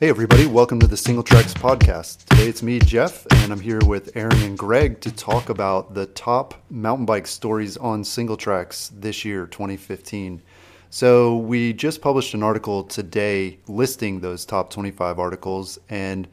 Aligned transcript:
Hey, 0.00 0.08
everybody, 0.08 0.46
welcome 0.46 0.80
to 0.80 0.86
the 0.86 0.96
Single 0.96 1.22
Tracks 1.22 1.52
podcast. 1.52 2.24
Today 2.24 2.48
it's 2.48 2.62
me, 2.62 2.78
Jeff, 2.78 3.26
and 3.32 3.52
I'm 3.52 3.60
here 3.60 3.80
with 3.84 4.16
Aaron 4.16 4.40
and 4.40 4.56
Greg 4.56 4.98
to 5.02 5.12
talk 5.12 5.50
about 5.50 5.92
the 5.92 6.06
top 6.06 6.54
mountain 6.70 7.04
bike 7.04 7.26
stories 7.26 7.76
on 7.76 8.02
Single 8.02 8.38
Tracks 8.38 8.90
this 8.94 9.26
year, 9.26 9.46
2015. 9.46 10.40
So, 10.88 11.36
we 11.36 11.74
just 11.74 12.00
published 12.00 12.32
an 12.32 12.42
article 12.42 12.82
today 12.82 13.58
listing 13.68 14.20
those 14.20 14.46
top 14.46 14.70
25 14.70 15.18
articles, 15.18 15.78
and 15.90 16.26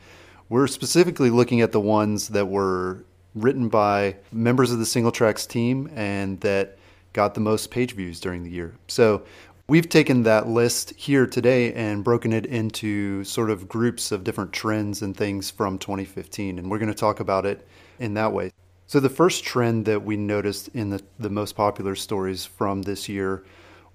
we're 0.47 0.67
specifically 0.67 1.29
looking 1.29 1.59
at 1.59 1.73
the 1.73 1.81
ones 1.81 2.29
that 2.29 2.45
were 2.45 3.03
written 3.35 3.67
by 3.67 4.15
members 4.31 4.71
of 4.71 4.79
the 4.79 4.85
Single 4.85 5.11
Tracks 5.11 5.45
team 5.45 5.91
and 5.93 6.39
that 6.39 6.77
got 7.11 7.33
the 7.33 7.41
most 7.41 7.69
page 7.69 7.95
views 7.95 8.21
during 8.21 8.45
the 8.45 8.49
year. 8.49 8.75
So, 8.87 9.23
We've 9.69 9.89
taken 9.89 10.23
that 10.23 10.47
list 10.47 10.93
here 10.95 11.27
today 11.27 11.73
and 11.73 12.01
broken 12.01 12.31
it 12.31 12.45
into 12.45 13.25
sort 13.25 13.49
of 13.49 13.67
groups 13.67 14.13
of 14.13 14.23
different 14.23 14.53
trends 14.53 15.01
and 15.01 15.15
things 15.15 15.51
from 15.51 15.77
2015, 15.77 16.57
and 16.57 16.71
we're 16.71 16.77
going 16.77 16.87
to 16.87 16.95
talk 16.95 17.19
about 17.19 17.45
it 17.45 17.67
in 17.99 18.13
that 18.13 18.31
way. 18.31 18.53
So, 18.85 19.01
the 19.01 19.09
first 19.09 19.43
trend 19.43 19.83
that 19.83 20.05
we 20.05 20.15
noticed 20.15 20.69
in 20.69 20.91
the, 20.91 21.03
the 21.19 21.29
most 21.29 21.57
popular 21.57 21.95
stories 21.95 22.45
from 22.45 22.83
this 22.83 23.09
year 23.09 23.43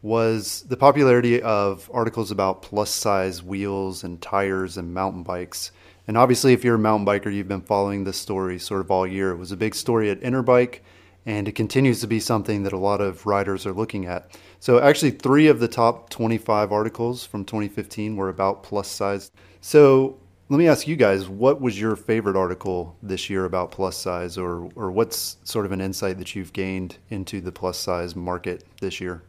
was 0.03 0.61
the 0.69 0.77
popularity 0.77 1.41
of 1.41 1.91
articles 1.91 2.31
about 2.31 2.61
plus 2.61 2.91
size 2.91 3.43
wheels 3.43 4.05
and 4.05 4.21
tires 4.21 4.77
and 4.77 4.93
mountain 4.93 5.23
bikes. 5.23 5.71
And 6.07 6.19
obviously, 6.19 6.53
if 6.53 6.65
you're 6.65 6.75
a 6.75 6.79
mountain 6.79 7.07
biker, 7.07 7.33
you've 7.33 7.49
been 7.49 7.63
following 7.63 8.05
this 8.05 8.19
story 8.19 8.59
sort 8.59 8.83
of 8.83 8.91
all 8.91 9.07
year. 9.07 9.31
It 9.31 9.39
was 9.39 9.53
a 9.53 9.57
big 9.57 9.75
story 9.75 10.11
at 10.11 10.21
Interbike, 10.21 10.81
and 11.27 11.47
it 11.47 11.53
continues 11.53 12.01
to 12.01 12.07
be 12.07 12.19
something 12.19 12.63
that 12.65 12.73
a 12.73 12.79
lot 12.79 13.01
of 13.01 13.27
writers 13.27 13.67
are 13.67 13.73
looking 13.73 14.07
at. 14.07 14.31
So, 14.59 14.81
actually, 14.81 15.13
three 15.13 15.49
of 15.49 15.61
the 15.61 15.69
top 15.69 16.11
25 16.11 16.73
articles 16.73 17.25
from 17.25 17.45
2015 17.45 18.17
were 18.17 18.29
about 18.29 18.63
plus 18.63 18.89
size. 18.89 19.31
So, 19.61 20.19
let 20.49 20.59
me 20.59 20.69
ask 20.69 20.87
you 20.87 20.97
guys 20.97 21.29
what 21.29 21.61
was 21.61 21.81
your 21.81 21.97
favorite 21.97 22.37
article 22.37 22.97
this 23.03 23.31
year 23.31 23.45
about 23.45 23.71
plus 23.71 23.97
size, 23.97 24.37
or, 24.37 24.69
or 24.75 24.91
what's 24.91 25.39
sort 25.45 25.65
of 25.65 25.73
an 25.73 25.81
insight 25.81 26.19
that 26.19 26.35
you've 26.35 26.53
gained 26.53 26.99
into 27.11 27.41
the 27.41 27.53
plus 27.53 27.79
size 27.79 28.17
market 28.17 28.65
this 28.81 29.01
year? 29.01 29.23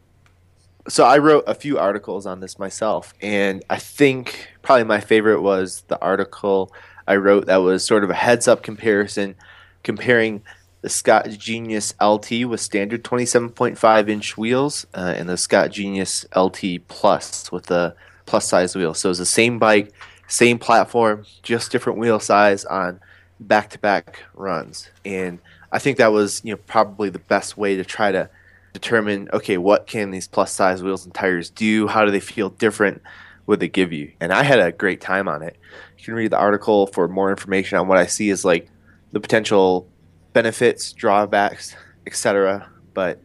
So, 0.88 1.04
I 1.04 1.18
wrote 1.18 1.44
a 1.46 1.54
few 1.54 1.78
articles 1.78 2.26
on 2.26 2.40
this 2.40 2.58
myself, 2.58 3.14
and 3.22 3.64
I 3.70 3.78
think 3.78 4.48
probably 4.62 4.84
my 4.84 5.00
favorite 5.00 5.42
was 5.42 5.82
the 5.88 6.00
article 6.00 6.72
I 7.06 7.16
wrote 7.16 7.46
that 7.46 7.58
was 7.58 7.84
sort 7.84 8.02
of 8.02 8.10
a 8.10 8.14
heads 8.14 8.48
up 8.48 8.62
comparison 8.62 9.36
comparing 9.82 10.42
the 10.84 10.90
Scott 10.90 11.30
Genius 11.30 11.94
LT 11.98 12.44
with 12.46 12.60
standard 12.60 13.02
27.5 13.04 14.08
inch 14.10 14.36
wheels, 14.36 14.86
uh, 14.92 15.14
and 15.16 15.30
the 15.30 15.38
Scott 15.38 15.70
Genius 15.70 16.26
LT 16.36 16.86
Plus 16.88 17.50
with 17.50 17.64
the 17.66 17.96
plus 18.26 18.46
size 18.46 18.76
wheel. 18.76 18.92
So 18.92 19.08
it's 19.08 19.18
the 19.18 19.24
same 19.24 19.58
bike, 19.58 19.94
same 20.28 20.58
platform, 20.58 21.24
just 21.42 21.72
different 21.72 21.98
wheel 21.98 22.20
size 22.20 22.66
on 22.66 23.00
back 23.40 23.70
to 23.70 23.78
back 23.78 24.24
runs. 24.34 24.90
And 25.06 25.38
I 25.72 25.78
think 25.78 25.96
that 25.96 26.12
was 26.12 26.42
you 26.44 26.52
know 26.52 26.60
probably 26.66 27.08
the 27.08 27.18
best 27.18 27.56
way 27.56 27.76
to 27.76 27.84
try 27.84 28.12
to 28.12 28.28
determine 28.74 29.30
okay 29.32 29.56
what 29.56 29.86
can 29.86 30.10
these 30.10 30.28
plus 30.28 30.52
size 30.52 30.82
wheels 30.82 31.06
and 31.06 31.14
tires 31.14 31.48
do? 31.48 31.86
How 31.86 32.04
do 32.04 32.10
they 32.10 32.20
feel 32.20 32.50
different? 32.50 33.00
Would 33.46 33.60
they 33.60 33.68
give 33.68 33.90
you? 33.90 34.12
And 34.20 34.34
I 34.34 34.42
had 34.42 34.60
a 34.60 34.70
great 34.70 35.00
time 35.00 35.28
on 35.28 35.42
it. 35.42 35.56
You 35.96 36.04
can 36.04 36.14
read 36.14 36.32
the 36.32 36.38
article 36.38 36.88
for 36.88 37.08
more 37.08 37.30
information 37.30 37.78
on 37.78 37.88
what 37.88 37.96
I 37.96 38.04
see 38.04 38.28
as 38.28 38.44
like 38.44 38.68
the 39.12 39.20
potential 39.20 39.88
benefits, 40.34 40.92
drawbacks, 40.92 41.74
etc. 42.06 42.68
But 42.92 43.22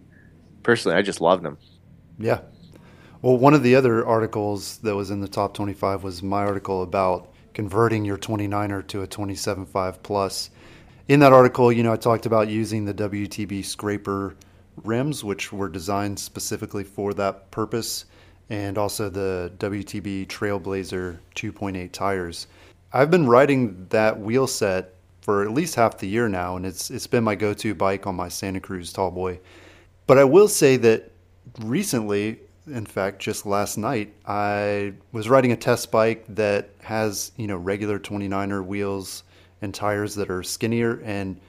personally, 0.63 0.97
I 0.97 1.01
just 1.01 1.19
loved 1.19 1.43
them. 1.43 1.57
Yeah. 2.17 2.39
Well, 3.21 3.37
one 3.37 3.53
of 3.53 3.63
the 3.63 3.75
other 3.75 4.05
articles 4.05 4.77
that 4.77 4.95
was 4.95 5.11
in 5.11 5.19
the 5.19 5.27
top 5.27 5.53
25 5.53 6.03
was 6.03 6.23
my 6.23 6.43
article 6.43 6.83
about 6.83 7.33
converting 7.53 8.05
your 8.05 8.17
29er 8.17 8.87
to 8.87 9.01
a 9.01 9.07
27.5 9.07 10.01
plus. 10.03 10.51
In 11.09 11.19
that 11.19 11.33
article, 11.33 11.71
you 11.73 11.83
know, 11.83 11.91
I 11.91 11.97
talked 11.97 12.25
about 12.25 12.47
using 12.47 12.85
the 12.85 12.93
WTB 12.93 13.65
scraper 13.65 14.35
rims, 14.83 15.23
which 15.23 15.51
were 15.51 15.67
designed 15.67 16.17
specifically 16.17 16.85
for 16.85 17.13
that 17.15 17.51
purpose, 17.51 18.05
and 18.49 18.77
also 18.77 19.09
the 19.09 19.51
WTB 19.57 20.27
Trailblazer 20.27 21.17
2.8 21.35 21.91
tires. 21.91 22.47
I've 22.93 23.11
been 23.11 23.27
riding 23.27 23.85
that 23.89 24.17
wheel 24.17 24.47
set 24.47 24.93
for 25.21 25.43
at 25.43 25.51
least 25.51 25.75
half 25.75 25.97
the 25.97 26.07
year 26.07 26.29
now, 26.29 26.55
and 26.55 26.65
it's 26.65 26.89
it's 26.89 27.07
been 27.07 27.23
my 27.23 27.35
go-to 27.35 27.75
bike 27.75 28.07
on 28.07 28.15
my 28.15 28.29
Santa 28.29 28.59
Cruz 28.59 28.93
Tallboy. 28.93 29.39
But 30.07 30.17
I 30.17 30.23
will 30.23 30.47
say 30.47 30.77
that 30.77 31.11
recently, 31.59 32.39
in 32.67 32.85
fact, 32.85 33.19
just 33.19 33.45
last 33.45 33.77
night, 33.77 34.13
I 34.25 34.93
was 35.11 35.29
riding 35.29 35.51
a 35.51 35.57
test 35.57 35.91
bike 35.91 36.25
that 36.29 36.69
has 36.81 37.31
you 37.37 37.47
know 37.47 37.57
regular 37.57 37.99
29er 37.99 38.65
wheels 38.65 39.23
and 39.61 39.73
tires 39.73 40.15
that 40.15 40.29
are 40.29 40.43
skinnier 40.43 41.01
and 41.03 41.39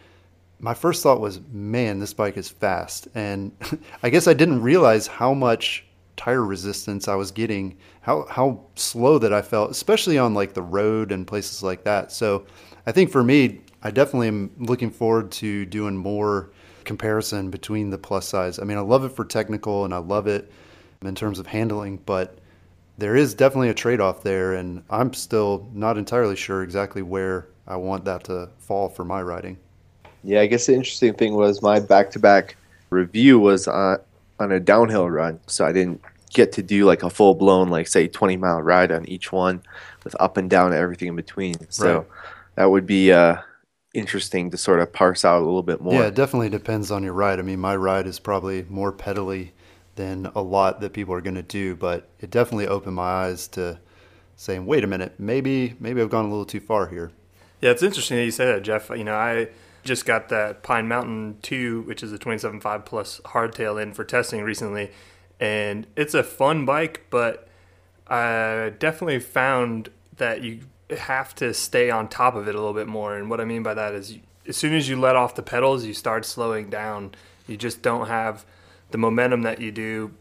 my 0.61 0.75
first 0.75 1.03
thought 1.03 1.21
was, 1.21 1.41
man, 1.51 1.99
this 1.99 2.13
bike 2.13 2.37
is 2.37 2.49
fast. 2.49 3.09
And 3.15 3.53
I 4.03 4.11
guess 4.11 4.29
I 4.29 4.35
didn't 4.35 4.63
realize 4.63 5.07
how 5.07 5.35
much 5.35 5.85
tire 6.17 6.45
resistance 6.45 7.09
I 7.09 7.15
was 7.15 7.31
getting, 7.31 7.77
how 8.03 8.27
how 8.29 8.61
slow 8.75 9.19
that 9.19 9.33
I 9.33 9.43
felt, 9.43 9.71
especially 9.71 10.19
on 10.19 10.35
like 10.35 10.53
the 10.53 10.63
road 10.63 11.13
and 11.13 11.27
places 11.27 11.63
like 11.63 11.85
that. 11.85 12.13
So 12.13 12.45
I 12.91 12.93
think 12.93 13.13
for 13.13 13.23
me, 13.23 13.61
I 13.85 13.93
definitely 13.93 14.27
am 14.27 14.51
looking 14.59 14.91
forward 14.91 15.31
to 15.31 15.65
doing 15.65 15.97
more 15.97 16.51
comparison 16.83 17.49
between 17.49 17.91
the 17.91 17.99
plus 17.99 18.27
size. 18.27 18.59
I 18.59 18.65
mean, 18.65 18.79
I 18.79 18.81
love 18.81 19.05
it 19.05 19.11
for 19.11 19.25
technical 19.25 19.85
and 19.85 19.95
I 19.95 19.99
love 19.99 20.27
it 20.27 20.51
in 21.03 21.15
terms 21.15 21.39
of 21.39 21.47
handling, 21.47 21.99
but 21.99 22.39
there 22.99 23.15
is 23.15 23.33
definitely 23.33 23.69
a 23.69 23.75
trade 23.75 24.01
off 24.01 24.25
there, 24.25 24.55
and 24.55 24.83
I'm 24.91 25.15
still 25.15 25.69
not 25.73 25.99
entirely 25.99 26.35
sure 26.35 26.65
exactly 26.65 27.03
where 27.03 27.47
I 27.69 27.77
want 27.77 28.05
that 28.07 28.25
to 28.25 28.49
fall 28.59 28.89
for 28.89 29.05
my 29.05 29.23
riding. 29.23 29.57
Yeah, 30.25 30.41
I 30.41 30.47
guess 30.47 30.67
the 30.67 30.75
interesting 30.75 31.15
thing 31.15 31.35
was 31.35 31.63
my 31.63 31.79
back 31.79 32.11
to 32.11 32.19
back 32.19 32.57
review 32.91 33.39
was 33.39 33.69
on, 33.69 33.99
on 34.41 34.51
a 34.51 34.59
downhill 34.59 35.09
run, 35.09 35.39
so 35.47 35.65
I 35.65 35.71
didn't 35.71 36.03
get 36.33 36.51
to 36.55 36.63
do 36.63 36.87
like 36.87 37.05
a 37.05 37.11
full 37.11 37.37
blown, 37.37 37.69
like, 37.69 37.87
say, 37.87 38.09
20 38.09 38.37
mile 38.37 38.61
ride 38.61 38.91
on 38.91 39.09
each 39.09 39.31
one 39.31 39.63
with 40.03 40.17
up 40.19 40.37
and 40.37 40.51
down 40.51 40.73
and 40.73 40.83
everything 40.83 41.07
in 41.07 41.15
between. 41.15 41.55
So 41.71 41.99
right. 41.99 42.07
That 42.61 42.71
would 42.71 42.87
be. 42.87 43.13
Uh, 43.13 43.37
interesting 43.93 44.51
to 44.51 44.57
sort 44.57 44.81
of 44.81 44.93
parse 44.93 45.25
out 45.25 45.43
a 45.43 45.45
little 45.45 45.63
bit 45.63 45.81
more. 45.81 45.95
Yeah, 45.95 46.07
it 46.07 46.15
definitely 46.15 46.49
depends 46.49 46.91
on 46.91 47.03
your 47.03 47.13
ride. 47.13 47.39
I 47.39 47.43
mean, 47.43 47.59
my 47.59 47.75
ride 47.75 48.07
is 48.07 48.19
probably 48.19 48.65
more 48.69 48.93
pedally 48.93 49.51
than 49.97 50.31
a 50.35 50.41
lot 50.41 50.81
that 50.81 50.93
people 50.93 51.15
are 51.15 51.21
going 51.21 51.35
to 51.35 51.43
do, 51.43 51.75
but 51.75 52.09
it 52.21 52.31
definitely 52.31 52.67
opened 52.67 52.97
my 52.97 53.03
eyes 53.27 53.49
to 53.49 53.81
saying, 54.37 54.67
"Wait 54.67 54.85
a 54.85 54.87
minute, 54.87 55.15
maybe 55.19 55.75
maybe 55.81 56.01
I've 56.01 56.11
gone 56.11 56.25
a 56.25 56.29
little 56.29 56.47
too 56.47 56.61
far 56.61 56.87
here." 56.87 57.11
Yeah, 57.61 57.71
it's 57.71 57.83
interesting 57.83 58.17
that 58.17 58.25
you 58.25 58.31
say 58.31 58.47
that, 58.47 58.63
Jeff. 58.63 58.91
You 58.91 59.05
know, 59.05 59.17
I 59.17 59.49
just 59.83 60.07
got 60.07 60.29
that 60.29 60.63
Pine 60.63 60.87
Mountain 60.89 61.39
2, 61.43 61.83
which 61.83 62.03
is 62.03 62.13
a 62.13 62.19
27.5 62.19 62.85
plus 62.85 63.21
hardtail 63.25 63.83
in 63.83 63.93
for 63.93 64.05
testing 64.05 64.43
recently, 64.43 64.91
and 65.39 65.87
it's 65.97 66.15
a 66.15 66.23
fun 66.23 66.65
bike, 66.65 67.07
but 67.11 67.49
I 68.07 68.73
definitely 68.79 69.21
found 69.21 69.91
that 70.17 70.43
you 70.43 70.61
have 70.99 71.35
to 71.37 71.55
stay 71.55 71.91
on 71.91 72.09
top 72.09 72.35
of 72.35 72.49
it 72.49 72.55
a 72.55 72.59
little 72.59 72.75
bit 72.75 72.87
more. 72.87 73.17
And 73.17 73.31
what 73.31 73.41
I 73.41 73.45
mean 73.45 73.63
by 73.63 73.75
that 73.75 73.95
is, 73.95 74.13
you, 74.13 74.21
as 74.47 74.57
soon 74.57 74.75
as 74.75 74.89
you 74.89 74.99
let 74.99 75.17
off 75.17 75.35
the 75.35 75.43
pedals, 75.43 75.85
you 75.85 75.95
start 75.95 76.25
slowing 76.25 76.71
down. 76.71 77.15
You 77.47 77.57
just 77.57 77.83
don't 77.83 78.09
have 78.09 78.45
the 78.91 78.99
momentum 78.99 79.43
that 79.43 79.61
you 79.61 79.71
do. 79.71 80.13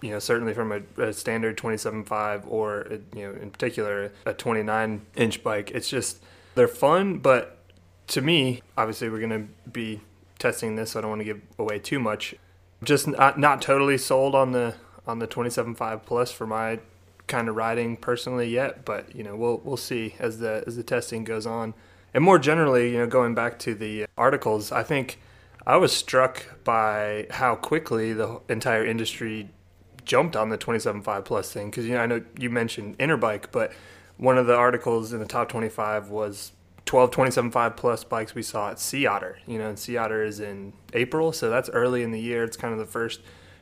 You 0.00 0.10
know, 0.10 0.18
certainly 0.18 0.52
from 0.52 0.70
a, 0.72 1.02
a 1.02 1.12
standard 1.12 1.56
27.5 1.56 2.44
or 2.46 2.82
a, 2.82 2.92
you 3.16 3.26
know, 3.26 3.40
in 3.40 3.50
particular 3.50 4.12
a 4.26 4.34
29 4.34 5.06
inch 5.16 5.42
bike. 5.42 5.70
It's 5.70 5.88
just 5.88 6.22
they're 6.54 6.68
fun, 6.68 7.18
but 7.18 7.58
to 8.08 8.20
me, 8.20 8.62
obviously, 8.76 9.08
we're 9.08 9.26
going 9.26 9.30
to 9.30 9.70
be 9.70 10.00
testing 10.38 10.76
this, 10.76 10.92
so 10.92 10.98
I 10.98 11.02
don't 11.02 11.10
want 11.10 11.20
to 11.20 11.24
give 11.24 11.40
away 11.58 11.78
too 11.78 11.98
much. 11.98 12.34
Just 12.82 13.08
not 13.08 13.38
not 13.38 13.62
totally 13.62 13.96
sold 13.96 14.34
on 14.34 14.52
the 14.52 14.74
on 15.06 15.18
the 15.18 15.26
27.5 15.26 16.04
plus 16.04 16.30
for 16.30 16.46
my 16.46 16.80
kind 17.26 17.48
of 17.48 17.56
riding 17.56 17.96
personally 17.96 18.48
yet, 18.48 18.84
but 18.84 19.14
you 19.14 19.22
know 19.22 19.36
we'll 19.36 19.60
we'll 19.64 19.76
see 19.76 20.14
as 20.18 20.38
the 20.38 20.64
as 20.66 20.76
the 20.76 20.82
testing 20.82 21.24
goes 21.24 21.46
on. 21.46 21.74
And 22.12 22.22
more 22.22 22.38
generally, 22.38 22.92
you 22.92 22.98
know, 22.98 23.06
going 23.06 23.34
back 23.34 23.58
to 23.60 23.74
the 23.74 24.06
articles, 24.16 24.70
I 24.70 24.84
think 24.84 25.18
I 25.66 25.76
was 25.76 25.92
struck 25.92 26.62
by 26.62 27.26
how 27.30 27.56
quickly 27.56 28.12
the 28.12 28.40
entire 28.48 28.84
industry 28.86 29.50
jumped 30.04 30.36
on 30.36 30.50
the 30.50 30.58
27.5 30.58 31.24
plus 31.24 31.50
thing 31.50 31.70
because 31.70 31.86
you 31.86 31.94
know 31.94 32.00
I 32.00 32.06
know 32.06 32.22
you 32.38 32.50
mentioned 32.50 32.98
Interbike, 32.98 33.46
but 33.50 33.72
one 34.16 34.38
of 34.38 34.46
the 34.46 34.54
articles 34.54 35.12
in 35.12 35.18
the 35.18 35.26
top 35.26 35.48
25 35.48 36.10
was 36.10 36.52
12 36.86 37.10
27.5 37.10 37.76
plus 37.76 38.04
bikes 38.04 38.34
we 38.34 38.42
saw 38.42 38.70
at 38.70 38.78
Sea 38.78 39.06
Otter. 39.06 39.38
You 39.46 39.58
know, 39.58 39.68
and 39.68 39.78
Sea 39.78 39.96
Otter 39.96 40.22
is 40.22 40.40
in 40.40 40.74
April, 40.92 41.32
so 41.32 41.50
that's 41.50 41.70
early 41.70 42.02
in 42.02 42.12
the 42.12 42.20
year. 42.20 42.44
It's 42.44 42.56
kind 42.56 42.72
of 42.72 42.78
the 42.78 42.86
first 42.86 43.20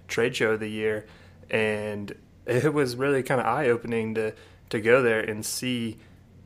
trade 0.08 0.34
show 0.34 0.52
of 0.52 0.60
the 0.60 0.68
year, 0.68 1.06
and 1.48 2.14
it 2.46 2.72
was 2.72 2.96
really 2.96 3.22
kind 3.22 3.40
of 3.40 3.46
eye 3.46 3.68
opening 3.68 4.14
to 4.14 4.34
to 4.70 4.80
go 4.80 5.02
there 5.02 5.20
and 5.20 5.44
see 5.44 5.98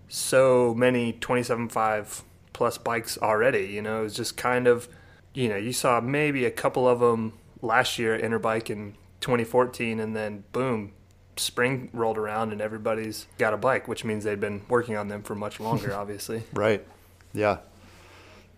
so 0.08 0.75
many 0.75 1.12
27.5 1.12 2.22
plus 2.52 2.78
bikes 2.78 3.19
already. 3.19 3.66
You 3.66 3.82
know, 3.82 4.00
it 4.00 4.04
was 4.04 4.14
just 4.14 4.37
kind 4.37 4.66
of, 4.66 4.88
you 5.34 5.48
know, 5.48 5.56
you 5.56 5.72
saw 5.72 6.00
maybe 6.00 6.44
a 6.44 6.50
couple 6.50 6.88
of 6.88 7.00
them 7.00 7.34
last 7.62 7.98
year 7.98 8.14
at 8.14 8.22
Interbike 8.22 8.69
in 8.70 8.94
2014, 9.20 10.00
and 10.00 10.14
then 10.16 10.44
boom, 10.52 10.93
spring 11.37 11.90
rolled 11.93 12.19
around 12.19 12.52
and 12.52 12.60
everybody's 12.60 13.26
got 13.38 13.54
a 13.54 13.56
bike, 13.56 13.87
which 13.88 14.04
means 14.04 14.25
they've 14.25 14.40
been 14.40 14.62
working 14.69 14.96
on 14.96 15.08
them 15.08 15.22
for 15.22 15.34
much 15.34 15.60
longer, 15.60 15.94
obviously. 16.02 16.43
right. 16.52 16.84
Yeah. 17.32 17.58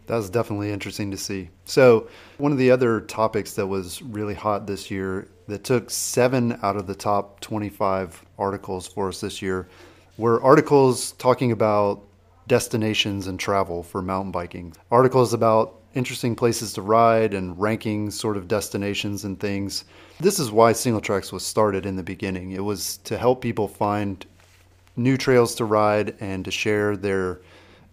That 0.09 0.17
was 0.17 0.31
definitely 0.31 0.73
interesting 0.73 1.11
to 1.11 1.19
see. 1.19 1.51
So, 1.67 2.09
one 2.39 2.51
of 2.51 2.57
the 2.57 2.71
other 2.71 3.03
topics 3.03 3.53
that 3.55 3.67
was 3.67 4.01
really 4.01 4.35
hot 4.35 4.67
this 4.67 4.91
year 4.91 5.29
that 5.49 5.65
took 5.65 5.91
seven 5.91 6.59
out 6.63 6.77
of 6.77 6.87
the 6.87 6.95
top 6.95 7.41
25 7.41 8.25
articles 8.39 8.87
for 8.87 9.09
us 9.09 9.21
this 9.21 9.43
year 9.43 9.69
were 10.17 10.43
articles 10.43 11.13
talking 11.13 11.53
about 11.53 12.03
destinations 12.47 13.27
and 13.27 13.39
travel 13.39 13.83
for 13.83 14.01
mountain 14.01 14.33
biking. 14.33 14.75
Articles 14.91 15.35
about 15.35 15.75
interesting 15.95 16.35
places 16.35 16.73
to 16.73 16.83
ride 16.83 17.35
and 17.35 17.59
ranking 17.61 18.11
sort 18.11 18.39
of 18.39 18.49
destinations 18.49 19.25
and 19.25 19.39
things. 19.39 19.85
This 20.21 20.39
is 20.39 20.51
why 20.51 20.73
Single 20.73 21.03
Tracks 21.03 21.33
was 21.33 21.45
started 21.45 21.85
in 21.85 21.97
the 21.97 22.03
beginning. 22.03 22.53
It 22.53 22.65
was 22.65 22.97
to 23.05 23.19
help 23.19 23.43
people 23.43 23.69
find 23.69 24.25
new 24.97 25.19
trails 25.19 25.55
to 25.57 25.67
ride 25.67 26.15
and 26.21 26.47
to 26.47 26.51
share 26.51 26.97
their 26.97 27.41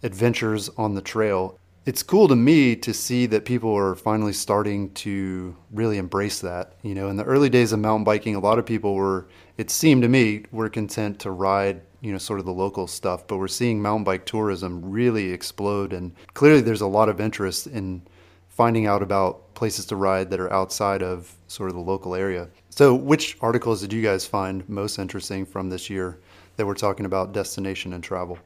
adventures 0.02 0.70
on 0.78 0.94
the 0.94 1.02
trail. 1.02 1.58
It's 1.86 2.02
cool 2.02 2.26
to 2.26 2.34
me 2.34 2.74
to 2.74 2.92
see 2.92 3.26
that 3.26 3.44
people 3.44 3.72
are 3.72 3.94
finally 3.94 4.32
starting 4.32 4.92
to 4.94 5.56
really 5.70 5.98
embrace 5.98 6.40
that. 6.40 6.72
You 6.82 6.96
know, 6.96 7.08
in 7.08 7.16
the 7.16 7.22
early 7.22 7.48
days 7.48 7.70
of 7.72 7.78
mountain 7.78 8.02
biking, 8.02 8.34
a 8.34 8.40
lot 8.40 8.58
of 8.58 8.66
people 8.66 8.96
were, 8.96 9.28
it 9.56 9.70
seemed 9.70 10.02
to 10.02 10.08
me, 10.08 10.46
were 10.50 10.68
content 10.68 11.20
to 11.20 11.30
ride 11.30 11.80
you 12.00 12.12
know 12.12 12.18
sort 12.18 12.38
of 12.38 12.44
the 12.44 12.52
local 12.52 12.86
stuff 12.86 13.26
but 13.26 13.38
we're 13.38 13.48
seeing 13.48 13.80
mountain 13.80 14.04
bike 14.04 14.26
tourism 14.26 14.80
really 14.84 15.32
explode 15.32 15.92
and 15.92 16.14
clearly 16.34 16.60
there's 16.60 16.82
a 16.82 16.86
lot 16.86 17.08
of 17.08 17.20
interest 17.20 17.66
in 17.66 18.02
finding 18.48 18.86
out 18.86 19.02
about 19.02 19.54
places 19.54 19.86
to 19.86 19.96
ride 19.96 20.30
that 20.30 20.38
are 20.38 20.52
outside 20.52 21.02
of 21.02 21.34
sort 21.48 21.70
of 21.70 21.74
the 21.74 21.82
local 21.82 22.14
area 22.14 22.48
so 22.68 22.94
which 22.94 23.36
articles 23.40 23.80
did 23.80 23.92
you 23.92 24.02
guys 24.02 24.26
find 24.26 24.68
most 24.68 24.98
interesting 24.98 25.44
from 25.44 25.70
this 25.70 25.88
year 25.88 26.20
that 26.56 26.66
we're 26.66 26.74
talking 26.74 27.06
about 27.06 27.32
destination 27.32 27.94
and 27.94 28.04
travel 28.04 28.38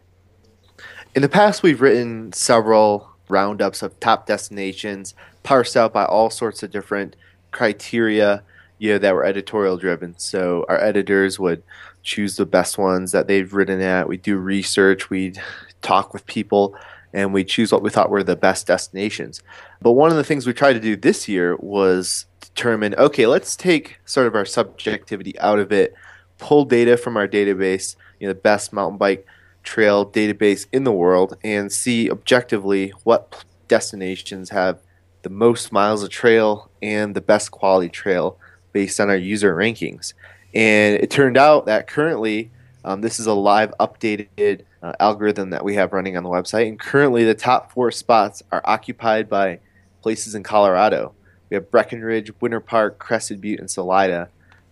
in 1.17 1.21
the 1.21 1.29
past 1.29 1.63
we've 1.63 1.81
written 1.81 2.33
several 2.33 3.11
roundups 3.31 3.83
of 3.83 3.99
top 4.01 4.27
destinations 4.27 5.15
parsed 5.43 5.77
out 5.77 5.93
by 5.93 6.05
all 6.05 6.31
sorts 6.31 6.63
of 6.63 6.71
different 6.71 7.17
criteria 7.51 8.43
you 8.79 8.93
know 8.93 8.99
that 8.99 9.15
were 9.15 9.25
editorial 9.25 9.77
driven 9.77 10.17
so 10.19 10.65
our 10.69 10.81
editors 10.81 11.39
would 11.39 11.63
choose 12.03 12.37
the 12.37 12.47
best 12.47 12.79
ones 12.79 13.13
that 13.13 13.27
they've 13.27 13.53
written 13.53 13.81
at. 13.81 14.09
We'd 14.09 14.23
do 14.23 14.37
research, 14.37 15.11
we'd 15.11 15.41
talk 15.83 16.13
with 16.13 16.27
people, 16.27 16.75
and 17.13 17.33
we 17.33 17.45
choose 17.45 17.73
what 17.73 17.83
we 17.83 17.91
thought 17.91 18.11
were 18.11 18.23
the 18.23 18.37
best 18.37 18.67
destinations. 18.67 19.43
But 19.81 19.93
one 19.93 20.11
of 20.11 20.17
the 20.17 20.25
things 20.25 20.47
we 20.47 20.53
tried 20.53 20.75
to 20.75 20.81
do 20.81 20.97
this 20.97 21.29
year 21.29 21.57
was 21.57 22.27
determine 22.41 22.95
okay, 22.95 23.27
let's 23.27 23.57
take 23.57 23.99
sort 24.05 24.27
of 24.27 24.35
our 24.35 24.45
subjectivity 24.45 25.39
out 25.41 25.59
of 25.59 25.73
it, 25.73 25.95
pull 26.39 26.65
data 26.65 26.97
from 26.97 27.17
our 27.17 27.29
database, 27.29 27.97
you 28.19 28.27
know, 28.27 28.33
the 28.33 28.41
best 28.41 28.73
mountain 28.73 28.99
bike 28.99 29.27
trail 29.71 30.05
database 30.05 30.67
in 30.73 30.83
the 30.83 30.93
world, 30.93 31.37
and 31.45 31.71
see 31.71 32.11
objectively 32.11 32.93
what 33.05 33.45
destinations 33.69 34.51
have 34.51 34.81
the 35.23 35.31
most 35.31 35.71
miles 35.71 36.03
of 36.03 36.11
trail 36.11 36.71
and 36.83 37.15
the 37.15 37.21
best 37.21 37.53
quality 37.53 37.89
trail 37.89 38.37
based 38.73 38.99
on 38.99 39.09
our 39.09 39.17
user 39.17 39.55
rankings. 39.55 40.13
And 40.53 40.97
it 40.97 41.09
turned 41.09 41.37
out 41.37 41.67
that 41.67 41.87
currently, 41.87 42.51
um, 42.85 43.01
this 43.01 43.21
is 43.21 43.27
a 43.27 43.35
live 43.35 43.73
updated 43.79 44.63
uh, 44.83 44.93
algorithm 44.99 45.51
that 45.51 45.65
we 45.65 45.77
have 45.77 45.93
running 45.93 46.17
on 46.17 46.25
the 46.25 46.31
website. 46.31 46.67
And 46.67 46.81
currently, 46.81 47.25
the 47.25 47.35
top 47.35 47.71
four 47.73 47.93
spots 47.93 48.43
are 48.51 48.63
occupied 48.65 49.29
by 49.29 49.61
places 50.03 50.35
in 50.35 50.43
Colorado. 50.43 51.13
We 51.49 51.55
have 51.55 51.71
Breckenridge, 51.71 52.33
Winter 52.41 52.61
Park, 52.61 52.99
Crested 52.99 53.41
Butte, 53.41 53.61
and 53.61 53.71
Salida 53.71 54.31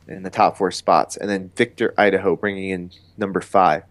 in 0.08 0.22
the 0.24 0.30
top 0.30 0.56
four 0.56 0.72
spots. 0.72 1.16
And 1.16 1.30
then 1.30 1.52
Victor, 1.54 1.94
Idaho, 1.96 2.34
bringing 2.34 2.70
in 2.70 2.90
number 3.16 3.40
five. 3.40 3.84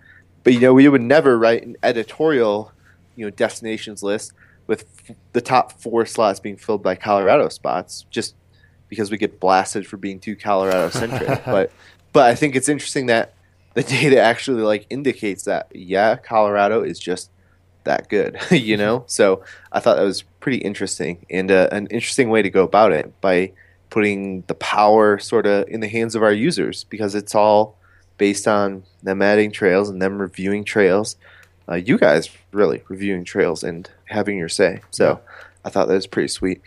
But 0.48 0.54
you 0.54 0.62
know, 0.62 0.74
we 0.74 0.88
would 0.88 1.02
never 1.02 1.38
write 1.38 1.66
an 1.66 1.76
editorial, 1.84 2.72
you 3.18 3.26
know, 3.26 3.30
destinations 3.30 4.02
list 4.02 4.32
with 4.66 4.86
f- 5.10 5.18
the 5.34 5.42
top 5.42 5.74
four 5.74 6.06
slots 6.06 6.40
being 6.40 6.56
filled 6.56 6.82
by 6.82 6.96
Colorado 6.96 7.50
spots, 7.50 8.06
just 8.10 8.34
because 8.88 9.12
we 9.12 9.18
get 9.18 9.42
blasted 9.42 9.86
for 9.86 9.98
being 9.98 10.22
too 10.22 10.38
Colorado 10.38 10.90
centric. 10.90 11.42
but 11.46 11.74
but 12.14 12.28
I 12.28 12.36
think 12.36 12.56
it's 12.56 12.70
interesting 12.70 13.08
that 13.08 13.34
the 13.74 13.84
data 13.84 14.22
actually 14.22 14.62
like 14.62 14.86
indicates 14.90 15.44
that 15.44 15.68
yeah, 15.76 16.16
Colorado 16.16 16.82
is 16.82 16.98
just 16.98 17.30
that 17.84 18.08
good, 18.08 18.38
you 18.50 18.78
know. 18.78 19.04
So 19.08 19.44
I 19.74 19.82
thought 19.82 19.98
that 19.98 20.04
was 20.04 20.22
pretty 20.40 20.60
interesting 20.60 21.26
and 21.30 21.52
uh, 21.52 21.68
an 21.74 21.88
interesting 21.88 22.30
way 22.30 22.42
to 22.42 22.50
go 22.50 22.64
about 22.64 22.94
it 22.94 23.20
by 23.20 23.52
putting 23.90 24.44
the 24.48 24.56
power 24.56 25.20
sort 25.20 25.46
of 25.46 25.68
in 25.68 25.82
the 25.82 25.90
hands 25.90 26.16
of 26.16 26.24
our 26.24 26.32
users 26.32 26.86
because 26.86 27.16
it's 27.16 27.36
all 27.36 27.77
based 28.18 28.48
on 28.48 28.84
them 29.04 29.22
adding 29.22 29.52
trails 29.52 29.90
and 29.90 30.02
them 30.02 30.20
reviewing 30.20 30.64
trails. 30.64 31.16
Uh, 31.70 31.76
you 31.76 31.98
guys 31.98 32.30
really 32.52 32.84
reviewing 32.88 33.24
trails 33.24 33.64
and 33.64 33.90
having 34.06 34.38
your 34.38 34.50
say. 34.50 34.82
So 34.92 35.20
I 35.64 35.70
thought 35.70 35.88
that 35.88 35.96
was 35.96 36.08
pretty 36.08 36.30
sweet. 36.30 36.62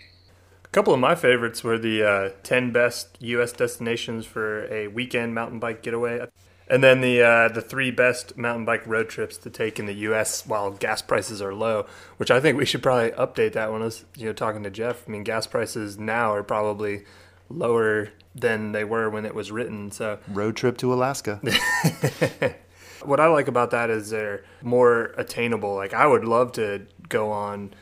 A 0.64 0.68
couple 0.68 0.94
of 0.94 1.00
my 1.00 1.14
favorites 1.14 1.64
were 1.64 1.78
the 1.78 2.02
uh, 2.04 2.30
10 2.42 2.70
best 2.70 3.16
U.S. 3.20 3.52
destinations 3.52 4.26
for 4.26 4.72
a 4.72 4.86
weekend 4.88 5.34
mountain 5.34 5.58
bike 5.58 5.82
getaway. 5.82 6.26
And 6.68 6.84
then 6.84 7.00
the 7.00 7.20
uh, 7.20 7.48
the 7.48 7.60
three 7.60 7.90
best 7.90 8.36
mountain 8.36 8.64
bike 8.64 8.86
road 8.86 9.08
trips 9.08 9.36
to 9.38 9.50
take 9.50 9.80
in 9.80 9.86
the 9.86 9.92
U.S. 9.94 10.46
while 10.46 10.70
gas 10.70 11.02
prices 11.02 11.42
are 11.42 11.52
low, 11.52 11.86
which 12.16 12.30
I 12.30 12.38
think 12.38 12.56
we 12.56 12.64
should 12.64 12.80
probably 12.80 13.10
update 13.10 13.54
that 13.54 13.72
one. 13.72 13.82
I 13.82 13.86
was 13.86 14.04
you 14.14 14.26
know 14.26 14.32
talking 14.32 14.62
to 14.62 14.70
Jeff. 14.70 15.02
I 15.08 15.10
mean, 15.10 15.24
gas 15.24 15.48
prices 15.48 15.98
now 15.98 16.32
are 16.32 16.44
probably 16.44 17.02
lower 17.50 18.10
than 18.34 18.72
they 18.72 18.84
were 18.84 19.10
when 19.10 19.26
it 19.26 19.34
was 19.34 19.50
written. 19.50 19.90
So 19.90 20.18
road 20.28 20.56
trip 20.56 20.78
to 20.78 20.92
Alaska. 20.94 21.40
what 23.02 23.20
I 23.20 23.26
like 23.26 23.48
about 23.48 23.70
that 23.72 23.90
is 23.90 24.10
they're 24.10 24.44
more 24.62 25.12
attainable. 25.16 25.74
Like 25.74 25.92
I 25.92 26.06
would 26.06 26.24
love 26.24 26.52
to 26.52 26.86
go 27.08 27.32
on, 27.32 27.74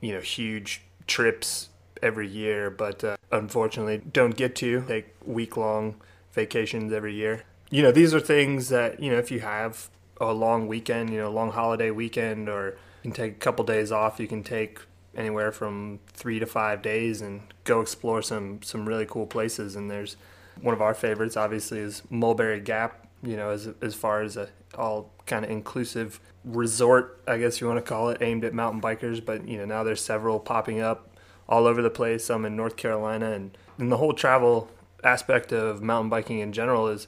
you 0.00 0.14
know, 0.14 0.20
huge 0.20 0.82
trips 1.06 1.68
every 2.02 2.28
year, 2.28 2.70
but 2.70 3.04
uh, 3.04 3.16
unfortunately 3.30 3.98
don't 4.12 4.36
get 4.36 4.56
to 4.56 4.84
take 4.88 5.14
week 5.24 5.56
long 5.56 5.96
vacations 6.32 6.92
every 6.92 7.14
year. 7.14 7.44
You 7.70 7.82
know, 7.82 7.92
these 7.92 8.14
are 8.14 8.20
things 8.20 8.68
that, 8.68 9.00
you 9.00 9.10
know, 9.10 9.18
if 9.18 9.30
you 9.30 9.40
have 9.40 9.88
a 10.20 10.32
long 10.32 10.66
weekend, 10.68 11.10
you 11.10 11.18
know, 11.18 11.30
long 11.30 11.50
holiday 11.50 11.90
weekend, 11.90 12.48
or 12.48 12.76
you 13.02 13.10
can 13.10 13.12
take 13.12 13.32
a 13.32 13.38
couple 13.38 13.64
days 13.64 13.90
off, 13.90 14.20
you 14.20 14.28
can 14.28 14.42
take 14.42 14.80
anywhere 15.16 15.52
from 15.52 16.00
three 16.12 16.38
to 16.38 16.46
five 16.46 16.82
days 16.82 17.20
and 17.20 17.42
go 17.64 17.80
explore 17.80 18.22
some 18.22 18.62
some 18.62 18.86
really 18.86 19.06
cool 19.06 19.26
places. 19.26 19.76
And 19.76 19.90
there's 19.90 20.16
one 20.60 20.74
of 20.74 20.82
our 20.82 20.94
favorites, 20.94 21.36
obviously, 21.36 21.78
is 21.78 22.02
Mulberry 22.10 22.60
Gap. 22.60 23.08
You 23.22 23.36
know, 23.36 23.50
as 23.50 23.68
as 23.80 23.94
far 23.94 24.22
as 24.22 24.36
a 24.36 24.48
all 24.76 25.10
kind 25.26 25.44
of 25.44 25.50
inclusive 25.50 26.20
resort, 26.44 27.20
I 27.26 27.38
guess 27.38 27.60
you 27.60 27.66
want 27.66 27.78
to 27.78 27.82
call 27.82 28.10
it, 28.10 28.18
aimed 28.20 28.44
at 28.44 28.52
mountain 28.52 28.80
bikers. 28.80 29.24
But 29.24 29.48
you 29.48 29.58
know, 29.58 29.64
now 29.64 29.84
there's 29.84 30.02
several 30.02 30.38
popping 30.38 30.80
up 30.80 31.16
all 31.48 31.66
over 31.66 31.82
the 31.82 31.90
place. 31.90 32.24
Some 32.24 32.44
in 32.44 32.56
North 32.56 32.76
Carolina, 32.76 33.32
and, 33.32 33.56
and 33.78 33.90
the 33.90 33.96
whole 33.96 34.12
travel 34.12 34.68
aspect 35.02 35.52
of 35.52 35.82
mountain 35.82 36.10
biking 36.10 36.40
in 36.40 36.52
general 36.52 36.88
is, 36.88 37.06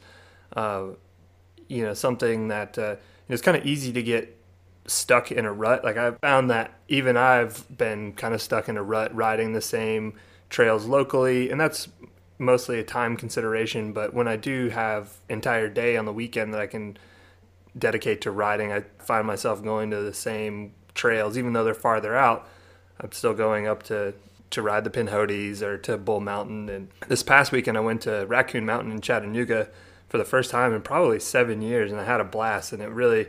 uh, 0.54 0.84
you 1.68 1.82
know, 1.82 1.94
something 1.94 2.48
that 2.48 2.78
uh, 2.78 2.96
it's 3.28 3.42
kind 3.42 3.56
of 3.56 3.66
easy 3.66 3.92
to 3.92 4.02
get 4.02 4.36
stuck 4.87 5.33
in 5.33 5.45
a 5.45 5.52
rut. 5.52 5.85
Like 5.85 5.97
I've 5.97 6.19
found 6.21 6.50
that 6.50 6.73
even 6.88 7.16
I've 7.16 7.64
been 7.76 8.12
kind 8.12 8.35
of 8.35 8.43
stuck 8.43 8.69
in 8.69 8.76
a 8.76 8.83
rut 8.83 9.14
riding 9.14 9.52
the 9.52 9.61
same 9.61 10.14
trails 10.49 10.87
locally, 10.87 11.50
and 11.50 11.61
that's 11.61 11.88
mostly 12.38 12.78
a 12.78 12.85
time 12.85 13.16
consideration. 13.16 13.93
But 13.93 14.14
when 14.14 14.28
I 14.28 14.37
do 14.37 14.69
have 14.69 15.14
entire 15.28 15.69
day 15.69 15.97
on 15.97 16.05
the 16.05 16.12
weekend 16.12 16.55
that 16.55 16.61
I 16.61 16.66
can 16.66 16.97
dedicate 17.78 18.21
to 18.23 18.31
riding, 18.31 18.73
I 18.73 18.85
find 18.99 19.26
myself 19.26 19.62
going 19.62 19.90
to 19.90 20.00
the 20.00 20.14
same 20.14 20.73
trails, 20.95 21.37
even 21.37 21.52
though 21.52 21.64
they're 21.64 21.75
farther 21.75 22.16
out. 22.16 22.49
I'm 23.00 23.12
still 23.12 23.35
going 23.35 23.66
up 23.66 23.83
to 23.85 24.14
to 24.49 24.62
ride 24.62 24.85
the 24.85 24.90
Pinhotis 24.90 25.61
or 25.61 25.76
to 25.78 25.99
Bull 25.99 26.21
Mountain. 26.21 26.69
And 26.69 26.88
this 27.09 27.23
past 27.23 27.50
weekend, 27.50 27.76
I 27.76 27.81
went 27.81 28.02
to 28.02 28.26
Raccoon 28.26 28.64
Mountain 28.64 28.93
in 28.93 29.00
Chattanooga 29.00 29.69
for 30.09 30.19
the 30.19 30.25
first 30.25 30.50
time 30.50 30.73
in 30.73 30.83
probably 30.83 31.19
seven 31.19 31.61
years, 31.61 31.90
and 31.90 32.00
I 32.00 32.05
had 32.05 32.21
a 32.21 32.25
blast. 32.25 32.73
And 32.73 32.81
it 32.81 32.88
really, 32.88 33.26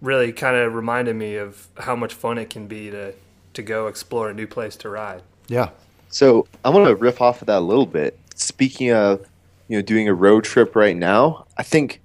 really 0.00 0.32
kind 0.32 0.56
of 0.56 0.74
reminded 0.74 1.16
me 1.16 1.36
of 1.36 1.68
how 1.78 1.94
much 1.94 2.14
fun 2.14 2.38
it 2.38 2.50
can 2.50 2.66
be 2.66 2.90
to 2.90 3.14
to 3.52 3.62
go 3.62 3.88
explore 3.88 4.30
a 4.30 4.34
new 4.34 4.46
place 4.46 4.76
to 4.76 4.88
ride. 4.88 5.22
Yeah. 5.48 5.70
So 6.08 6.46
I 6.64 6.70
want 6.70 6.86
to 6.86 6.94
riff 6.94 7.20
off 7.20 7.42
of 7.42 7.46
that 7.46 7.58
a 7.58 7.60
little 7.60 7.86
bit. 7.86 8.18
Speaking 8.34 8.92
of, 8.92 9.26
you 9.68 9.76
know, 9.76 9.82
doing 9.82 10.08
a 10.08 10.14
road 10.14 10.44
trip 10.44 10.76
right 10.76 10.96
now, 10.96 11.46
I 11.56 11.62
think 11.62 12.00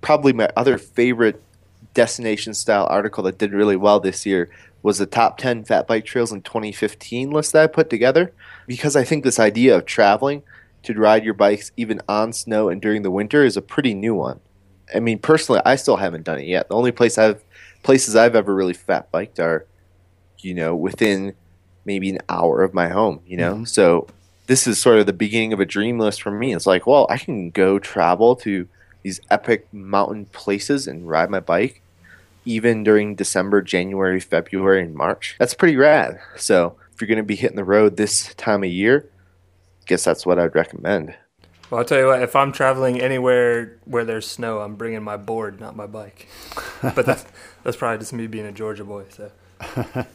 probably 0.00 0.32
my 0.32 0.48
other 0.56 0.78
favorite 0.78 1.42
destination 1.94 2.54
style 2.54 2.86
article 2.90 3.24
that 3.24 3.38
did 3.38 3.52
really 3.52 3.76
well 3.76 4.00
this 4.00 4.24
year 4.26 4.50
was 4.82 4.98
the 4.98 5.06
top 5.06 5.38
10 5.38 5.64
fat 5.64 5.86
bike 5.86 6.04
trails 6.04 6.32
in 6.32 6.42
2015 6.42 7.30
list 7.30 7.52
that 7.52 7.64
I 7.64 7.66
put 7.66 7.90
together 7.90 8.32
because 8.66 8.96
I 8.96 9.04
think 9.04 9.24
this 9.24 9.38
idea 9.38 9.76
of 9.76 9.84
traveling 9.84 10.42
to 10.84 10.94
ride 10.94 11.24
your 11.24 11.34
bikes 11.34 11.72
even 11.76 12.00
on 12.08 12.32
snow 12.32 12.68
and 12.68 12.80
during 12.80 13.02
the 13.02 13.10
winter 13.10 13.44
is 13.44 13.56
a 13.56 13.62
pretty 13.62 13.94
new 13.94 14.14
one. 14.14 14.40
I 14.94 15.00
mean, 15.00 15.18
personally, 15.18 15.60
I 15.64 15.76
still 15.76 15.96
haven't 15.96 16.24
done 16.24 16.38
it 16.38 16.46
yet. 16.46 16.68
The 16.68 16.74
only 16.74 16.92
place 16.92 17.18
I've 17.18 17.42
places 17.82 18.16
I've 18.16 18.36
ever 18.36 18.54
really 18.54 18.74
fat 18.74 19.10
biked 19.10 19.40
are, 19.40 19.66
you 20.38 20.54
know, 20.54 20.74
within 20.76 21.34
maybe 21.84 22.10
an 22.10 22.18
hour 22.28 22.62
of 22.62 22.74
my 22.74 22.88
home. 22.88 23.20
You 23.26 23.36
know, 23.36 23.54
mm-hmm. 23.54 23.64
so 23.64 24.06
this 24.46 24.66
is 24.66 24.80
sort 24.80 24.98
of 24.98 25.06
the 25.06 25.12
beginning 25.12 25.52
of 25.52 25.60
a 25.60 25.66
dream 25.66 25.98
list 25.98 26.22
for 26.22 26.30
me. 26.30 26.54
It's 26.54 26.66
like, 26.66 26.86
well, 26.86 27.06
I 27.08 27.18
can 27.18 27.50
go 27.50 27.78
travel 27.78 28.36
to 28.36 28.68
these 29.02 29.20
epic 29.30 29.66
mountain 29.72 30.26
places 30.26 30.86
and 30.86 31.08
ride 31.08 31.30
my 31.30 31.40
bike 31.40 31.82
even 32.44 32.82
during 32.82 33.14
December, 33.14 33.62
January, 33.62 34.20
February, 34.20 34.82
and 34.82 34.94
March. 34.94 35.36
That's 35.38 35.54
pretty 35.54 35.76
rad. 35.76 36.20
So 36.36 36.76
if 36.92 37.00
you're 37.00 37.08
going 37.08 37.18
to 37.18 37.22
be 37.22 37.36
hitting 37.36 37.56
the 37.56 37.64
road 37.64 37.96
this 37.96 38.34
time 38.34 38.64
of 38.64 38.70
year, 38.70 39.08
I 39.82 39.84
guess 39.86 40.04
that's 40.04 40.24
what 40.24 40.38
I'd 40.38 40.54
recommend. 40.54 41.14
Well, 41.70 41.78
I'll 41.78 41.84
tell 41.84 41.98
you 41.98 42.06
what. 42.06 42.22
If 42.22 42.34
I'm 42.34 42.50
traveling 42.50 43.00
anywhere 43.00 43.78
where 43.84 44.04
there's 44.04 44.26
snow, 44.26 44.58
I'm 44.58 44.74
bringing 44.74 45.02
my 45.02 45.16
board, 45.16 45.60
not 45.60 45.76
my 45.76 45.86
bike. 45.86 46.26
but 46.82 47.06
that's 47.06 47.24
that's 47.62 47.76
probably 47.76 47.98
just 47.98 48.12
me 48.12 48.26
being 48.26 48.46
a 48.46 48.52
Georgia 48.52 48.84
boy. 48.84 49.04
So. 49.10 49.30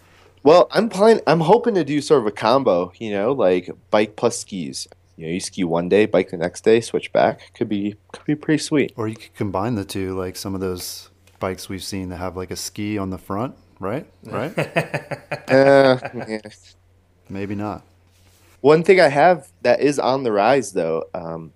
well, 0.44 0.68
I'm 0.72 0.90
planning. 0.90 1.24
I'm 1.26 1.40
hoping 1.40 1.76
to 1.76 1.86
do 1.86 2.02
sort 2.02 2.22
of 2.22 2.28
a 2.28 2.32
combo. 2.32 2.92
You 2.98 3.12
know, 3.12 3.32
like 3.32 3.70
bike 3.90 4.18
plus 4.18 4.40
skis. 4.40 4.88
You 5.16 5.28
know, 5.28 5.32
you 5.32 5.40
ski 5.40 5.64
one 5.64 5.88
day, 5.88 6.06
bike 6.06 6.30
the 6.30 6.38
next 6.38 6.66
day, 6.66 6.82
switch 6.82 7.14
back. 7.14 7.54
Could 7.54 7.70
be 7.70 7.96
could 8.12 8.26
be 8.26 8.36
pretty 8.36 8.62
sweet. 8.62 8.92
Or 8.98 9.08
you 9.08 9.16
could 9.16 9.34
combine 9.34 9.76
the 9.76 9.86
two, 9.86 10.14
like 10.18 10.36
some 10.36 10.56
of 10.56 10.62
those 10.62 11.10
bikes 11.40 11.70
we've 11.70 11.84
seen 11.84 12.10
that 12.10 12.18
have 12.18 12.36
like 12.36 12.52
a 12.52 12.58
ski 12.58 12.98
on 12.98 13.12
the 13.12 13.18
front, 13.18 13.56
right? 13.80 14.06
Right? 14.24 14.58
uh, 15.50 16.00
yeah. 16.28 16.40
Maybe 17.30 17.56
not. 17.56 17.86
One 18.66 18.82
thing 18.82 19.00
I 19.00 19.10
have 19.10 19.52
that 19.62 19.80
is 19.80 20.00
on 20.00 20.24
the 20.24 20.32
rise 20.32 20.72
though 20.72 21.04
um, 21.14 21.54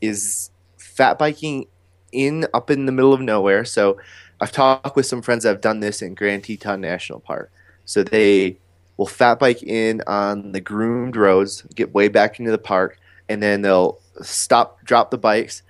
is 0.00 0.52
fat 0.78 1.18
biking 1.18 1.66
in 2.12 2.46
up 2.54 2.70
in 2.70 2.86
the 2.86 2.92
middle 2.92 3.12
of 3.12 3.20
nowhere. 3.20 3.64
So 3.64 3.98
I've 4.40 4.52
talked 4.52 4.94
with 4.94 5.06
some 5.06 5.22
friends 5.22 5.42
that 5.42 5.48
have 5.48 5.60
done 5.60 5.80
this 5.80 6.02
in 6.02 6.14
Grand 6.14 6.44
Teton 6.44 6.80
National 6.80 7.18
Park. 7.18 7.50
So 7.84 8.04
they 8.04 8.60
will 8.96 9.08
fat 9.08 9.40
bike 9.40 9.64
in 9.64 10.02
on 10.06 10.52
the 10.52 10.60
groomed 10.60 11.16
roads, 11.16 11.62
get 11.74 11.92
way 11.92 12.06
back 12.06 12.38
into 12.38 12.52
the 12.52 12.58
park, 12.58 12.96
and 13.28 13.42
then 13.42 13.62
they'll 13.62 13.98
stop, 14.20 14.84
drop 14.84 15.10
the 15.10 15.18
bikes, 15.18 15.64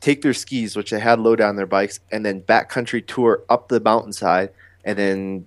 take 0.00 0.22
their 0.22 0.32
skis, 0.32 0.76
which 0.76 0.92
they 0.92 1.00
had 1.00 1.20
low 1.20 1.36
down 1.36 1.56
their 1.56 1.66
bikes, 1.66 2.00
and 2.10 2.24
then 2.24 2.40
backcountry 2.40 3.06
tour 3.06 3.44
up 3.50 3.68
the 3.68 3.80
mountainside, 3.80 4.48
and 4.82 4.98
then 4.98 5.46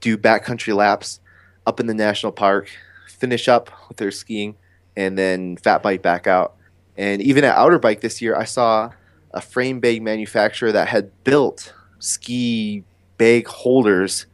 do 0.00 0.16
backcountry 0.16 0.74
laps 0.74 1.20
up 1.66 1.80
in 1.80 1.86
the 1.86 1.92
national 1.92 2.32
park, 2.32 2.70
finish 3.18 3.48
up 3.48 3.70
with 3.88 3.96
their 3.96 4.10
skiing, 4.10 4.56
and 4.96 5.18
then 5.18 5.56
fat 5.56 5.82
bike 5.82 6.02
back 6.02 6.26
out. 6.26 6.56
And 6.96 7.20
even 7.22 7.44
at 7.44 7.56
Outer 7.56 7.78
Bike 7.78 8.00
this 8.00 8.22
year, 8.22 8.36
I 8.36 8.44
saw 8.44 8.90
a 9.32 9.40
frame 9.40 9.80
bag 9.80 10.02
manufacturer 10.02 10.72
that 10.72 10.88
had 10.88 11.12
built 11.24 11.74
ski 11.98 12.84
bag 13.18 13.46
holders 13.46 14.26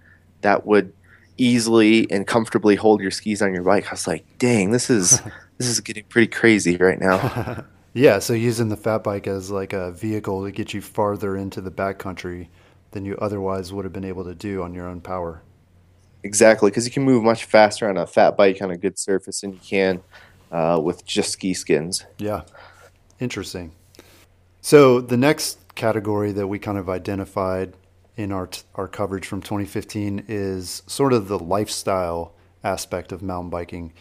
that 0.43 0.67
would 0.67 0.93
easily 1.37 2.11
and 2.11 2.27
comfortably 2.27 2.77
hold 2.77 3.01
your 3.01 3.11
skis 3.11 3.43
on 3.43 3.55
your 3.55 3.65
bike. 3.65 3.87
I 3.89 3.93
was 3.93 4.07
like, 4.07 4.25
dang, 4.39 4.71
this 4.71 4.91
is 4.91 5.21
this 5.59 5.69
is 5.69 5.81
getting 5.81 6.05
pretty 6.05 6.29
crazy 6.29 6.77
right 6.77 7.01
now. 7.01 7.65
yeah, 7.95 8.19
so 8.19 8.33
using 8.33 8.69
the 8.69 8.77
fat 8.77 9.03
bike 9.03 9.27
as 9.27 9.51
like 9.51 9.73
a 9.73 9.93
vehicle 9.93 10.45
to 10.45 10.53
get 10.53 10.73
you 10.73 10.81
farther 10.81 11.37
into 11.37 11.61
the 11.61 11.71
backcountry 11.71 12.49
than 12.93 13.05
you 13.05 13.17
otherwise 13.17 13.73
would 13.73 13.85
have 13.85 13.93
been 13.93 14.05
able 14.05 14.25
to 14.25 14.35
do 14.35 14.63
on 14.63 14.75
your 14.75 14.87
own 14.87 15.01
power. 15.01 15.43
Exactly, 16.25 16.71
because 16.71 16.85
you 16.87 16.93
can 16.93 17.03
move 17.03 17.25
much 17.25 17.45
faster 17.45 17.89
on 17.89 17.97
a 17.97 18.07
fat 18.07 18.37
bike 18.37 18.63
on 18.63 18.71
a 18.71 18.77
good 18.77 18.99
surface 18.99 19.41
than 19.41 19.53
you 19.53 19.59
can 19.59 20.03
uh, 20.51 20.81
with 20.83 21.05
just 21.05 21.33
ski 21.33 21.55
skins. 21.55 22.05
Yeah, 22.19 22.43
interesting. 23.19 23.73
So 24.61 25.01
the 25.01 25.17
next 25.17 25.59
category 25.75 26.33
that 26.33 26.47
we 26.47 26.59
kind 26.59 26.79
of 26.79 26.89
identified 26.89 27.75
in 28.17 28.31
our 28.31 28.47
t- 28.47 28.63
our 28.75 28.87
coverage 28.87 29.27
from 29.27 29.41
2015 29.41 30.27
is 30.29 30.83
sort 30.87 31.13
of 31.13 31.29
the 31.29 31.39
lifestyle 31.39 32.35
aspect 32.63 33.11
of 33.11 33.23
mountain 33.23 33.51
biking. 33.51 33.93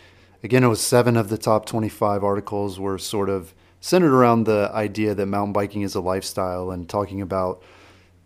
Again, 0.43 0.63
it 0.63 0.67
was 0.67 0.81
seven 0.81 1.17
of 1.17 1.29
the 1.29 1.37
top 1.37 1.65
25 1.65 2.23
articles 2.23 2.79
were 2.79 2.97
sort 2.97 3.29
of 3.29 3.53
centered 3.79 4.13
around 4.13 4.43
the 4.43 4.69
idea 4.73 5.15
that 5.15 5.25
mountain 5.25 5.53
biking 5.53 5.81
is 5.81 5.95
a 5.95 6.01
lifestyle 6.01 6.71
and 6.71 6.87
talking 6.87 7.21
about 7.21 7.63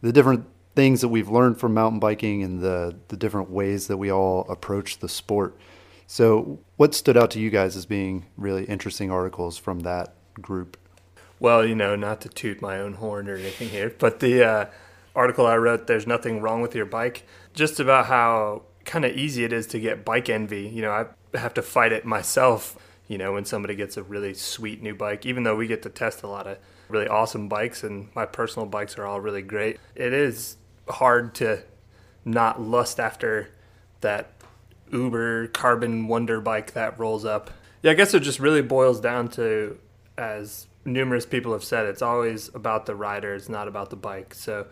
the 0.02 0.12
different 0.12 0.46
things 0.76 1.02
that 1.02 1.08
we've 1.08 1.30
learned 1.30 1.60
from 1.60 1.74
mountain 1.74 2.00
biking 2.00 2.44
and 2.44 2.62
the 2.62 2.96
the 3.08 3.18
different 3.18 3.50
ways 3.50 3.88
that 3.88 3.98
we 3.98 4.12
all 4.12 4.46
approach 4.50 5.00
the 5.00 5.10
sport. 5.10 5.58
So, 6.08 6.60
what 6.76 6.94
stood 6.94 7.18
out 7.18 7.32
to 7.32 7.40
you 7.40 7.50
guys 7.50 7.76
as 7.76 7.86
being 7.86 8.26
really 8.38 8.66
interesting 8.66 9.10
articles 9.10 9.58
from 9.58 9.80
that 9.82 10.14
group? 10.40 10.78
Well, 11.40 11.66
you 11.66 11.76
know, 11.76 11.96
not 11.96 12.22
to 12.22 12.30
toot 12.30 12.62
my 12.62 12.80
own 12.80 12.94
horn 12.96 13.28
or 13.28 13.36
anything 13.36 13.70
here, 13.70 13.94
but 13.98 14.20
the 14.20 14.44
uh, 14.44 14.66
article 15.16 15.48
I 15.48 15.58
wrote, 15.58 15.88
"There's 15.88 16.06
nothing 16.06 16.42
wrong 16.42 16.62
with 16.62 16.76
your 16.76 16.86
bike," 16.86 17.24
just 17.54 17.80
about 17.80 18.06
how 18.06 18.64
kind 18.84 19.04
of 19.04 19.16
easy 19.18 19.44
it 19.44 19.52
is 19.52 19.66
to 19.68 19.80
get 19.80 20.06
bike 20.06 20.30
envy. 20.30 20.68
You 20.68 20.84
know, 20.84 20.92
I 20.92 21.38
have 21.38 21.54
to 21.56 21.62
fight 21.62 21.92
it 21.92 22.06
myself. 22.06 22.78
You 23.08 23.18
know, 23.18 23.34
when 23.34 23.46
somebody 23.46 23.76
gets 23.76 23.98
a 23.98 24.04
really 24.04 24.34
sweet 24.34 24.82
new 24.82 24.96
bike, 24.96 25.26
even 25.26 25.44
though 25.44 25.56
we 25.56 25.68
get 25.68 25.84
to 25.84 25.90
test 25.90 26.24
a 26.24 26.28
lot 26.28 26.48
of 26.48 26.58
really 26.90 27.08
awesome 27.08 27.48
bikes 27.48 27.84
and 27.84 28.10
my 28.16 28.26
personal 28.26 28.68
bikes 28.68 28.98
are 28.98 29.06
all 29.06 29.22
really 29.22 29.42
great, 29.42 29.80
it 29.96 30.14
is 30.14 30.58
hard 30.90 31.36
to 31.36 31.64
not 32.24 32.62
lust 32.62 33.00
after 33.00 33.50
that 34.02 34.32
Uber 34.92 35.48
carbon 35.48 36.08
wonder 36.08 36.42
bike 36.42 36.74
that 36.74 37.00
rolls 37.00 37.26
up. 37.26 37.52
Yeah, 37.82 37.92
I 37.92 37.94
guess 37.94 38.14
it 38.14 38.22
just 38.22 38.40
really 38.40 38.62
boils 38.62 39.00
down 39.00 39.30
to, 39.30 39.78
as 40.18 40.68
numerous 40.86 41.26
people 41.26 41.54
have 41.54 41.64
said, 41.64 41.86
it's 41.86 42.02
always 42.02 42.54
about 42.54 42.86
the 42.86 42.96
rider, 42.96 43.34
it's 43.36 43.50
not 43.50 43.68
about 43.68 43.90
the 43.90 43.96
bike. 43.96 44.34
So 44.34 44.68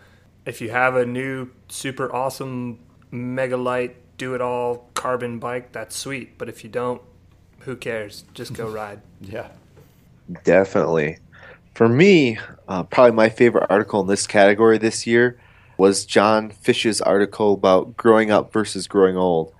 if 0.45 0.61
you 0.61 0.69
have 0.71 0.95
a 0.95 1.05
new 1.05 1.49
super 1.67 2.13
awesome 2.13 2.79
mega 3.11 3.57
light, 3.57 3.95
do 4.17 4.35
it 4.35 4.41
all 4.41 4.89
carbon 4.93 5.39
bike, 5.39 5.71
that's 5.71 5.95
sweet. 5.95 6.37
But 6.37 6.49
if 6.49 6.63
you 6.63 6.69
don't, 6.69 7.01
who 7.59 7.75
cares? 7.75 8.25
Just 8.33 8.53
go 8.53 8.69
ride. 8.71 9.01
yeah. 9.21 9.49
Definitely. 10.43 11.17
For 11.75 11.89
me, 11.89 12.37
uh, 12.67 12.83
probably 12.83 13.11
my 13.11 13.29
favorite 13.29 13.67
article 13.69 14.01
in 14.01 14.07
this 14.07 14.25
category 14.25 14.77
this 14.77 15.05
year 15.05 15.37
was 15.77 16.05
John 16.05 16.49
Fish's 16.49 17.01
article 17.01 17.53
about 17.53 17.97
growing 17.97 18.31
up 18.31 18.53
versus 18.53 18.87
growing 18.87 19.17
old. 19.17 19.53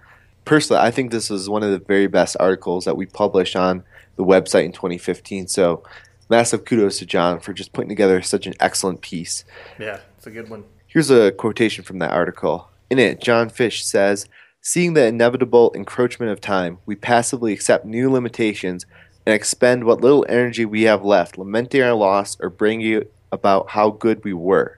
Personally, 0.45 0.81
I 0.81 0.91
think 0.91 1.11
this 1.11 1.29
was 1.29 1.49
one 1.49 1.63
of 1.63 1.71
the 1.71 1.79
very 1.79 2.07
best 2.07 2.35
articles 2.39 2.85
that 2.85 2.97
we 2.97 3.05
published 3.05 3.55
on 3.55 3.83
the 4.15 4.25
website 4.25 4.65
in 4.65 4.71
2015. 4.71 5.47
So, 5.47 5.83
massive 6.29 6.65
kudos 6.65 6.99
to 6.99 7.05
John 7.05 7.39
for 7.39 7.53
just 7.53 7.73
putting 7.73 7.89
together 7.89 8.21
such 8.21 8.45
an 8.45 8.53
excellent 8.59 9.01
piece. 9.01 9.45
Yeah, 9.79 9.99
it's 10.17 10.27
a 10.27 10.31
good 10.31 10.49
one. 10.49 10.65
Here's 10.87 11.09
a 11.09 11.31
quotation 11.31 11.83
from 11.83 11.99
that 11.99 12.11
article. 12.11 12.69
In 12.89 12.99
it, 12.99 13.21
John 13.21 13.49
Fish 13.49 13.83
says, 13.83 14.27
Seeing 14.61 14.93
the 14.93 15.05
inevitable 15.05 15.73
encroachment 15.75 16.31
of 16.31 16.39
time, 16.39 16.77
we 16.85 16.95
passively 16.95 17.51
accept 17.51 17.85
new 17.85 18.09
limitations 18.09 18.85
and 19.25 19.33
expend 19.33 19.83
what 19.83 20.01
little 20.01 20.25
energy 20.29 20.65
we 20.65 20.83
have 20.83 21.03
left, 21.03 21.37
lamenting 21.37 21.81
our 21.81 21.93
loss 21.93 22.37
or 22.39 22.49
bringing 22.49 23.03
about 23.31 23.71
how 23.71 23.89
good 23.89 24.23
we 24.23 24.33
were. 24.33 24.77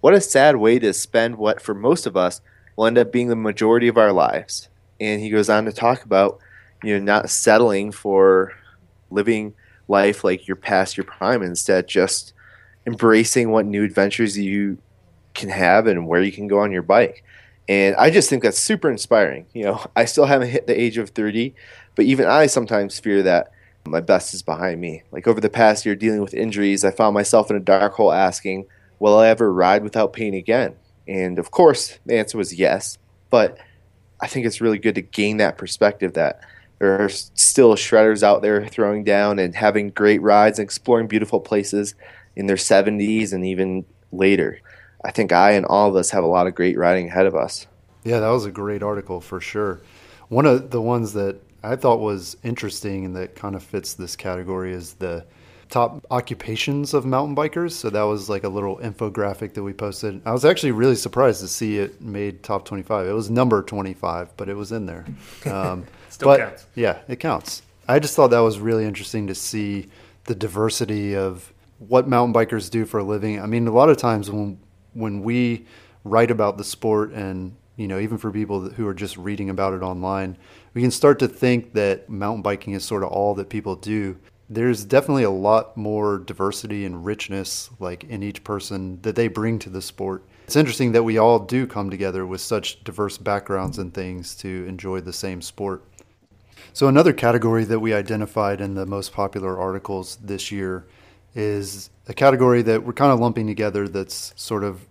What 0.00 0.14
a 0.14 0.20
sad 0.20 0.56
way 0.56 0.78
to 0.78 0.92
spend 0.92 1.36
what, 1.36 1.60
for 1.60 1.74
most 1.74 2.06
of 2.06 2.16
us, 2.16 2.40
will 2.76 2.86
end 2.86 2.98
up 2.98 3.12
being 3.12 3.28
the 3.28 3.36
majority 3.36 3.88
of 3.88 3.98
our 3.98 4.12
lives. 4.12 4.68
And 4.98 5.20
he 5.20 5.30
goes 5.30 5.50
on 5.50 5.64
to 5.66 5.72
talk 5.72 6.04
about, 6.04 6.38
you 6.82 6.98
know, 6.98 7.04
not 7.04 7.30
settling 7.30 7.92
for 7.92 8.52
living 9.10 9.54
life 9.88 10.24
like 10.24 10.46
you're 10.46 10.56
past 10.56 10.96
your 10.96 11.04
prime, 11.04 11.42
instead 11.42 11.88
just 11.88 12.32
embracing 12.86 13.50
what 13.50 13.66
new 13.66 13.84
adventures 13.84 14.38
you 14.38 14.78
can 15.34 15.48
have 15.48 15.86
and 15.86 16.06
where 16.06 16.22
you 16.22 16.32
can 16.32 16.48
go 16.48 16.60
on 16.60 16.72
your 16.72 16.82
bike. 16.82 17.24
And 17.68 17.94
I 17.96 18.10
just 18.10 18.28
think 18.28 18.42
that's 18.42 18.58
super 18.58 18.90
inspiring. 18.90 19.46
You 19.52 19.64
know, 19.64 19.86
I 19.94 20.04
still 20.06 20.24
haven't 20.24 20.48
hit 20.48 20.66
the 20.66 20.80
age 20.80 20.98
of 20.98 21.10
30, 21.10 21.54
but 21.94 22.04
even 22.04 22.26
I 22.26 22.46
sometimes 22.46 22.98
fear 22.98 23.22
that 23.22 23.52
my 23.86 24.00
best 24.00 24.34
is 24.34 24.42
behind 24.42 24.80
me. 24.80 25.02
Like 25.12 25.28
over 25.28 25.40
the 25.40 25.50
past 25.50 25.86
year 25.86 25.94
dealing 25.94 26.20
with 26.20 26.34
injuries, 26.34 26.84
I 26.84 26.90
found 26.90 27.14
myself 27.14 27.50
in 27.50 27.56
a 27.56 27.60
dark 27.60 27.94
hole 27.94 28.12
asking, 28.12 28.66
will 29.00 29.18
I 29.18 29.28
ever 29.28 29.52
ride 29.52 29.82
without 29.82 30.12
pain 30.12 30.34
again? 30.34 30.76
And 31.08 31.40
of 31.40 31.50
course, 31.50 31.98
the 32.06 32.16
answer 32.16 32.38
was 32.38 32.54
yes. 32.54 32.98
But 33.30 33.58
I 34.20 34.28
think 34.28 34.46
it's 34.46 34.60
really 34.60 34.78
good 34.78 34.94
to 34.94 35.02
gain 35.02 35.38
that 35.38 35.58
perspective 35.58 36.12
that 36.12 36.40
there 36.78 37.02
are 37.02 37.08
still 37.08 37.74
shredders 37.74 38.22
out 38.22 38.42
there 38.42 38.66
throwing 38.66 39.02
down 39.02 39.38
and 39.38 39.54
having 39.54 39.90
great 39.90 40.22
rides 40.22 40.58
and 40.58 40.64
exploring 40.64 41.08
beautiful 41.08 41.40
places 41.40 41.94
in 42.36 42.46
their 42.46 42.56
70s 42.56 43.32
and 43.32 43.44
even 43.44 43.84
later. 44.12 44.60
I 45.04 45.10
think 45.10 45.32
I 45.32 45.52
and 45.52 45.66
all 45.66 45.88
of 45.88 45.96
us 45.96 46.10
have 46.10 46.24
a 46.24 46.28
lot 46.28 46.46
of 46.46 46.54
great 46.54 46.78
riding 46.78 47.08
ahead 47.08 47.26
of 47.26 47.34
us. 47.34 47.66
Yeah, 48.04 48.20
that 48.20 48.28
was 48.28 48.46
a 48.46 48.50
great 48.50 48.82
article 48.82 49.20
for 49.20 49.40
sure. 49.40 49.80
One 50.28 50.46
of 50.46 50.70
the 50.70 50.80
ones 50.80 51.12
that 51.14 51.36
I 51.62 51.76
thought 51.76 52.00
was 52.00 52.36
interesting 52.42 53.04
and 53.04 53.16
that 53.16 53.34
kind 53.34 53.54
of 53.54 53.62
fits 53.62 53.94
this 53.94 54.16
category 54.16 54.72
is 54.72 54.94
the 54.94 55.24
top 55.70 56.04
occupations 56.10 56.92
of 56.94 57.06
mountain 57.06 57.34
bikers. 57.34 57.72
So 57.72 57.90
that 57.90 58.02
was 58.02 58.28
like 58.28 58.44
a 58.44 58.48
little 58.48 58.78
infographic 58.78 59.54
that 59.54 59.62
we 59.62 59.72
posted. 59.72 60.20
I 60.26 60.32
was 60.32 60.44
actually 60.44 60.72
really 60.72 60.96
surprised 60.96 61.40
to 61.40 61.48
see 61.48 61.78
it 61.78 62.00
made 62.00 62.42
top 62.42 62.64
25. 62.64 63.06
It 63.06 63.12
was 63.12 63.30
number 63.30 63.62
25, 63.62 64.36
but 64.36 64.48
it 64.48 64.54
was 64.54 64.72
in 64.72 64.86
there. 64.86 65.06
Um, 65.46 65.86
Still 66.10 66.28
but 66.28 66.40
counts. 66.40 66.66
yeah, 66.74 66.98
it 67.08 67.20
counts. 67.20 67.62
I 67.88 67.98
just 67.98 68.14
thought 68.16 68.28
that 68.28 68.40
was 68.40 68.58
really 68.58 68.84
interesting 68.84 69.28
to 69.28 69.34
see 69.34 69.88
the 70.24 70.34
diversity 70.34 71.16
of 71.16 71.52
what 71.78 72.08
mountain 72.08 72.34
bikers 72.34 72.68
do 72.70 72.84
for 72.84 72.98
a 72.98 73.04
living. 73.04 73.40
I 73.40 73.46
mean, 73.46 73.66
a 73.66 73.72
lot 73.72 73.88
of 73.88 73.96
times 73.96 74.30
when 74.30 74.58
when 74.92 75.22
we 75.22 75.66
write 76.04 76.30
about 76.30 76.58
the 76.58 76.64
sport 76.64 77.12
and 77.12 77.54
you 77.76 77.86
know 77.88 77.98
even 77.98 78.18
for 78.18 78.30
people 78.30 78.70
who 78.70 78.86
are 78.86 78.94
just 78.94 79.16
reading 79.16 79.50
about 79.50 79.72
it 79.72 79.82
online 79.82 80.36
we 80.74 80.82
can 80.82 80.90
start 80.90 81.18
to 81.18 81.28
think 81.28 81.72
that 81.74 82.08
mountain 82.08 82.42
biking 82.42 82.72
is 82.72 82.84
sort 82.84 83.02
of 83.02 83.08
all 83.10 83.34
that 83.34 83.48
people 83.48 83.76
do 83.76 84.16
there's 84.52 84.84
definitely 84.84 85.22
a 85.22 85.30
lot 85.30 85.76
more 85.76 86.18
diversity 86.18 86.84
and 86.84 87.04
richness 87.04 87.70
like 87.78 88.04
in 88.04 88.22
each 88.22 88.42
person 88.44 89.00
that 89.02 89.14
they 89.14 89.28
bring 89.28 89.58
to 89.58 89.70
the 89.70 89.80
sport 89.80 90.24
it's 90.44 90.56
interesting 90.56 90.92
that 90.92 91.04
we 91.04 91.16
all 91.16 91.38
do 91.38 91.66
come 91.66 91.88
together 91.88 92.26
with 92.26 92.40
such 92.40 92.82
diverse 92.82 93.16
backgrounds 93.16 93.78
and 93.78 93.94
things 93.94 94.34
to 94.34 94.66
enjoy 94.68 95.00
the 95.00 95.12
same 95.12 95.40
sport 95.40 95.84
so 96.72 96.88
another 96.88 97.12
category 97.12 97.64
that 97.64 97.80
we 97.80 97.94
identified 97.94 98.60
in 98.60 98.74
the 98.74 98.86
most 98.86 99.12
popular 99.12 99.58
articles 99.58 100.18
this 100.22 100.50
year 100.52 100.84
is 101.34 101.90
a 102.08 102.14
category 102.14 102.62
that 102.62 102.84
we're 102.84 102.92
kind 102.92 103.12
of 103.12 103.20
lumping 103.20 103.46
together 103.46 103.88
that's 103.88 104.32
sort 104.36 104.64
of 104.64 104.86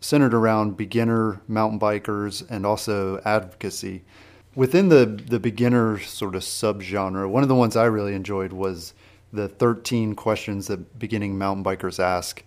centered 0.00 0.34
around 0.34 0.76
beginner 0.76 1.40
mountain 1.48 1.78
bikers 1.78 2.48
and 2.50 2.64
also 2.64 3.20
advocacy. 3.24 4.04
Within 4.54 4.88
the 4.88 5.06
the 5.06 5.40
beginner 5.40 5.98
sort 6.00 6.34
of 6.34 6.42
subgenre, 6.42 7.28
one 7.28 7.42
of 7.42 7.48
the 7.48 7.54
ones 7.54 7.76
I 7.76 7.84
really 7.84 8.14
enjoyed 8.14 8.52
was 8.52 8.94
the 9.32 9.48
13 9.48 10.14
questions 10.14 10.66
that 10.68 10.98
beginning 10.98 11.36
mountain 11.36 11.64
bikers 11.64 12.00
ask. 12.00 12.42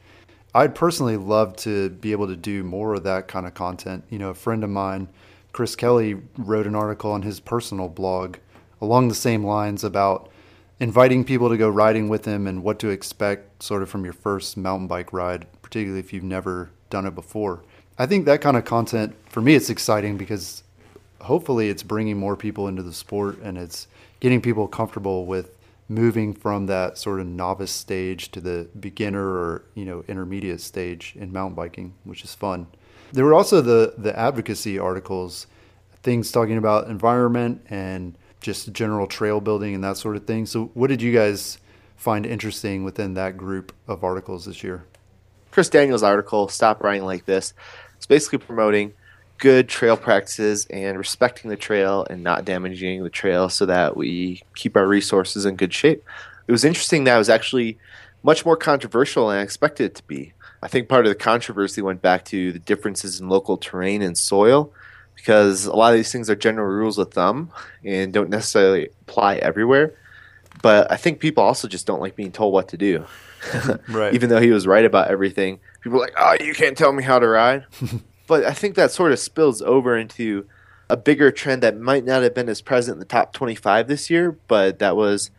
I'd 0.53 0.75
personally 0.75 1.17
love 1.17 1.55
to 1.57 1.89
be 1.89 2.11
able 2.11 2.27
to 2.27 2.35
do 2.35 2.63
more 2.63 2.95
of 2.95 3.03
that 3.03 3.27
kind 3.27 3.45
of 3.45 3.53
content. 3.53 4.03
You 4.09 4.19
know, 4.19 4.29
a 4.29 4.35
friend 4.35 4.63
of 4.63 4.69
mine, 4.69 5.07
Chris 5.53 5.75
Kelly, 5.75 6.17
wrote 6.38 6.67
an 6.67 6.75
article 6.75 7.11
on 7.11 7.21
his 7.21 7.39
personal 7.39 7.88
blog 7.88 8.38
along 8.81 9.07
the 9.07 9.15
same 9.15 9.45
lines 9.45 9.83
about 9.83 10.29
inviting 10.79 11.23
people 11.23 11.47
to 11.47 11.57
go 11.57 11.69
riding 11.69 12.09
with 12.09 12.25
him 12.25 12.47
and 12.47 12.63
what 12.63 12.79
to 12.79 12.89
expect 12.89 13.61
sort 13.61 13.83
of 13.83 13.89
from 13.89 14.03
your 14.03 14.13
first 14.13 14.57
mountain 14.57 14.88
bike 14.88 15.13
ride, 15.13 15.45
particularly 15.61 16.00
if 16.00 16.11
you've 16.11 16.23
never 16.23 16.71
done 16.89 17.05
it 17.05 17.15
before. 17.15 17.63
I 17.97 18.07
think 18.07 18.25
that 18.25 18.41
kind 18.41 18.57
of 18.57 18.65
content 18.65 19.15
for 19.29 19.41
me 19.41 19.53
it's 19.53 19.69
exciting 19.69 20.17
because 20.17 20.63
hopefully 21.21 21.69
it's 21.69 21.83
bringing 21.83 22.17
more 22.17 22.35
people 22.35 22.67
into 22.67 22.81
the 22.81 22.93
sport 22.93 23.38
and 23.43 23.57
it's 23.57 23.88
getting 24.19 24.41
people 24.41 24.67
comfortable 24.67 25.27
with 25.27 25.55
moving 25.91 26.33
from 26.33 26.67
that 26.67 26.98
sort 26.98 27.19
of 27.19 27.27
novice 27.27 27.71
stage 27.71 28.31
to 28.31 28.39
the 28.39 28.69
beginner 28.79 29.27
or 29.27 29.65
you 29.75 29.86
know 29.86 30.03
intermediate 30.07 30.62
stage 30.62 31.13
in 31.15 31.31
mountain 31.31 31.55
biking, 31.55 31.93
which 32.03 32.24
is 32.24 32.33
fun. 32.33 32.67
There 33.12 33.25
were 33.25 33.33
also 33.33 33.62
the 33.62 33.93
the 33.98 34.17
advocacy 34.17 34.79
articles, 34.79 35.48
things 36.01 36.31
talking 36.31 36.57
about 36.57 36.88
environment 36.88 37.65
and 37.69 38.17
just 38.39 38.71
general 38.71 39.05
trail 39.05 39.39
building 39.39 39.75
and 39.75 39.83
that 39.83 39.98
sort 39.98 40.15
of 40.15 40.25
thing. 40.25 40.45
So, 40.45 40.71
what 40.74 40.88
did 40.88 41.01
you 41.01 41.13
guys 41.13 41.60
find 41.95 42.25
interesting 42.25 42.83
within 42.83 43.13
that 43.15 43.38
group 43.38 43.74
of 43.88 44.03
articles 44.03 44.45
this 44.45 44.63
year? 44.63 44.86
Chris 45.51 45.69
Daniels' 45.69 46.01
article, 46.01 46.48
Stop 46.48 46.81
Riding 46.81 47.03
Like 47.03 47.25
This, 47.25 47.53
is 48.00 48.05
basically 48.07 48.39
promoting 48.39 48.93
good 49.41 49.67
trail 49.67 49.98
practices 49.98 50.67
and 50.69 51.00
respecting 51.00 51.50
the 51.50 51.57
trail 51.57 52.05
and 52.10 52.24
not 52.24 52.45
damaging 52.45 53.03
the 53.03 53.10
trail 53.10 53.50
so 53.50 53.65
that 53.65 53.98
we 53.98 54.43
keep 54.55 54.77
our 54.77 54.88
resources 54.88 55.48
in 55.48 55.55
good 55.55 55.74
shape. 55.74 56.03
It 56.48 56.51
was 56.51 56.63
interesting 56.63 57.03
that 57.03 57.15
it 57.15 57.17
was 57.17 57.29
actually 57.29 57.79
much 58.21 58.45
more 58.45 58.55
controversial 58.55 59.27
than 59.27 59.39
I 59.39 59.41
expected 59.41 59.86
it 59.86 59.95
to 59.95 60.03
be. 60.03 60.33
I 60.62 60.67
think 60.67 60.88
part 60.88 61.07
of 61.07 61.10
the 61.10 61.15
controversy 61.15 61.81
went 61.81 62.03
back 62.03 62.24
to 62.25 62.51
the 62.51 62.60
differences 62.60 63.19
in 63.19 63.29
local 63.29 63.57
terrain 63.57 64.03
and 64.03 64.15
soil 64.15 64.71
because 65.16 65.66
a 65.66 65.75
lot 65.75 65.92
of 65.92 65.98
these 65.98 66.11
things 66.11 66.29
are 66.29 66.35
general 66.35 66.68
rules 66.68 67.00
of 67.00 67.11
thumb 67.11 67.51
and 67.83 68.13
don't 68.13 68.29
necessarily 68.29 68.89
apply 69.01 69.37
everywhere. 69.37 69.96
But 70.61 70.92
I 70.92 70.98
think 70.98 71.20
people 71.20 71.44
also 71.44 71.68
just 71.68 71.87
don't 71.87 72.00
like 72.00 72.16
being 72.16 72.31
told 72.31 72.53
what 72.53 72.70
to 72.70 72.77
do. 72.77 73.05
Right. 73.89 74.13
Even 74.13 74.29
though 74.29 74.39
he 74.39 74.51
was 74.51 74.68
right 74.68 74.85
about 74.85 75.07
everything, 75.07 75.59
people 75.81 75.98
are 75.98 76.01
like, 76.01 76.13
"Oh, 76.16 76.35
you 76.39 76.53
can't 76.53 76.77
tell 76.77 76.94
me 76.94 77.01
how 77.01 77.18
to 77.18 77.27
ride." 77.27 77.66
but 78.27 78.46
I 78.46 78.53
think 78.53 78.75
that 78.75 78.92
sort 78.92 79.12
of 79.12 79.20
spills 79.20 79.62
over 79.62 79.98
into 79.98 80.48
a 80.90 80.98
bigger 80.98 81.31
trend 81.31 81.64
that 81.64 81.79
might 81.79 82.05
not 82.05 82.22
have 82.24 82.36
been 82.36 82.50
as 82.50 82.62
present 82.62 82.96
in 82.96 83.00
the 83.00 83.05
top 83.05 83.34
25 83.34 83.88
this 83.88 84.10
year, 84.10 84.38
but 84.48 84.79
that 84.79 84.96
was 84.96 85.31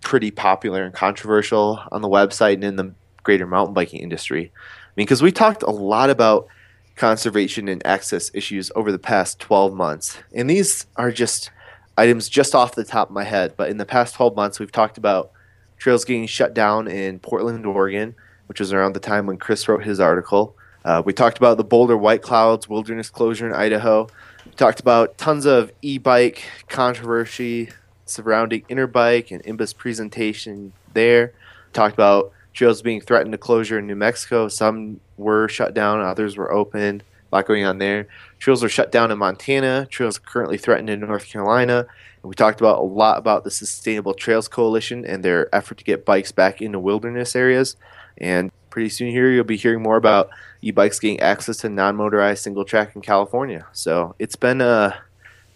pretty 0.00 0.30
popular 0.30 0.84
and 0.84 0.94
controversial 0.94 1.80
on 1.90 2.02
the 2.02 2.08
website 2.08 2.54
and 2.54 2.64
in 2.64 2.76
the 2.76 2.94
greater 3.22 3.46
mountain 3.46 3.74
biking 3.74 4.00
industry. 4.00 4.52
I 4.54 4.90
mean, 4.96 5.06
because 5.06 5.22
we 5.22 5.32
talked 5.32 5.62
a 5.62 5.70
lot 5.70 6.10
about 6.10 6.48
conservation 6.96 7.68
and 7.68 7.84
access 7.86 8.30
issues 8.34 8.70
over 8.74 8.92
the 8.92 8.98
past 8.98 9.38
12 9.38 9.74
months, 9.74 10.18
and 10.34 10.48
these 10.48 10.86
are 10.96 11.10
just 11.10 11.50
items 11.96 12.28
just 12.28 12.54
off 12.54 12.74
the 12.74 12.84
top 12.84 13.08
of 13.08 13.14
my 13.14 13.24
head. 13.24 13.54
But 13.56 13.70
in 13.70 13.76
the 13.76 13.86
past 13.86 14.14
12 14.14 14.36
months, 14.36 14.60
we've 14.60 14.72
talked 14.72 14.98
about 14.98 15.32
trails 15.78 16.04
getting 16.04 16.26
shut 16.26 16.54
down 16.54 16.88
in 16.88 17.18
Portland, 17.18 17.64
Oregon, 17.66 18.14
which 18.46 18.60
was 18.60 18.72
around 18.72 18.94
the 18.94 19.00
time 19.00 19.26
when 19.26 19.36
Chris 19.36 19.68
wrote 19.68 19.84
his 19.84 20.00
article. 20.00 20.56
Uh, 20.88 21.02
we 21.04 21.12
talked 21.12 21.36
about 21.36 21.58
the 21.58 21.64
Boulder 21.64 21.98
White 21.98 22.22
Clouds 22.22 22.66
wilderness 22.66 23.10
closure 23.10 23.46
in 23.46 23.52
Idaho. 23.52 24.08
We 24.46 24.52
talked 24.52 24.80
about 24.80 25.18
tons 25.18 25.44
of 25.44 25.70
e-bike 25.82 26.42
controversy 26.66 27.68
surrounding 28.06 28.62
Interbike 28.70 29.30
and 29.30 29.42
IMBA's 29.44 29.74
presentation 29.74 30.72
there. 30.94 31.34
Talked 31.74 31.92
about 31.92 32.32
trails 32.54 32.80
being 32.80 33.02
threatened 33.02 33.32
to 33.32 33.38
closure 33.38 33.78
in 33.78 33.86
New 33.86 33.96
Mexico. 33.96 34.48
Some 34.48 35.00
were 35.18 35.46
shut 35.46 35.74
down, 35.74 36.00
others 36.00 36.38
were 36.38 36.50
open. 36.50 37.02
A 37.30 37.36
lot 37.36 37.46
going 37.46 37.66
on 37.66 37.76
there. 37.76 38.08
Trails 38.38 38.64
are 38.64 38.70
shut 38.70 38.90
down 38.90 39.10
in 39.10 39.18
Montana. 39.18 39.84
Trails 39.90 40.16
are 40.16 40.22
currently 40.22 40.56
threatened 40.56 40.88
in 40.88 41.00
North 41.00 41.26
Carolina. 41.26 41.80
And 42.22 42.30
we 42.30 42.34
talked 42.34 42.62
about 42.62 42.78
a 42.78 42.82
lot 42.82 43.18
about 43.18 43.44
the 43.44 43.50
Sustainable 43.50 44.14
Trails 44.14 44.48
Coalition 44.48 45.04
and 45.04 45.22
their 45.22 45.54
effort 45.54 45.76
to 45.76 45.84
get 45.84 46.06
bikes 46.06 46.32
back 46.32 46.62
into 46.62 46.78
wilderness 46.78 47.36
areas. 47.36 47.76
And 48.16 48.50
pretty 48.70 48.88
soon 48.88 49.10
here, 49.10 49.30
you'll 49.30 49.44
be 49.44 49.56
hearing 49.56 49.82
more 49.82 49.96
about 49.96 50.30
e-bikes 50.62 50.98
getting 50.98 51.20
access 51.20 51.58
to 51.58 51.68
non-motorized 51.68 52.42
single 52.42 52.64
track 52.64 52.94
in 52.96 53.02
California. 53.02 53.66
So 53.72 54.14
it's 54.18 54.36
been 54.36 54.60
a 54.60 54.96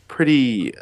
pretty 0.08 0.74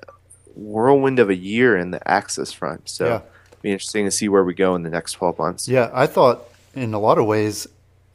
whirlwind 0.54 1.18
of 1.18 1.30
a 1.30 1.36
year 1.36 1.76
in 1.76 1.90
the 1.90 2.06
access 2.08 2.52
front. 2.52 2.88
So 2.88 3.06
Yeah. 3.06 3.14
it'll 3.16 3.62
be 3.62 3.72
interesting 3.72 4.04
to 4.04 4.10
see 4.10 4.28
where 4.28 4.44
we 4.44 4.54
go 4.54 4.74
in 4.74 4.82
the 4.82 4.90
next 4.90 5.12
12 5.12 5.38
months. 5.38 5.68
Yeah, 5.68 5.90
I 5.92 6.06
thought 6.06 6.42
in 6.74 6.94
a 6.94 6.98
lot 6.98 7.18
of 7.18 7.26
ways, 7.26 7.66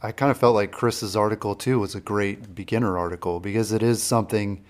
I 0.02 0.12
kind 0.12 0.30
of 0.30 0.38
felt 0.38 0.54
like 0.56 0.72
Chris's 0.72 1.16
article 1.16 1.56
too 1.56 1.80
was 1.80 1.96
a 1.96 2.02
great 2.02 2.54
beginner 2.54 2.98
article 2.98 3.40
because 3.40 3.72
it 3.72 3.82
is 3.82 4.04
something 4.04 4.64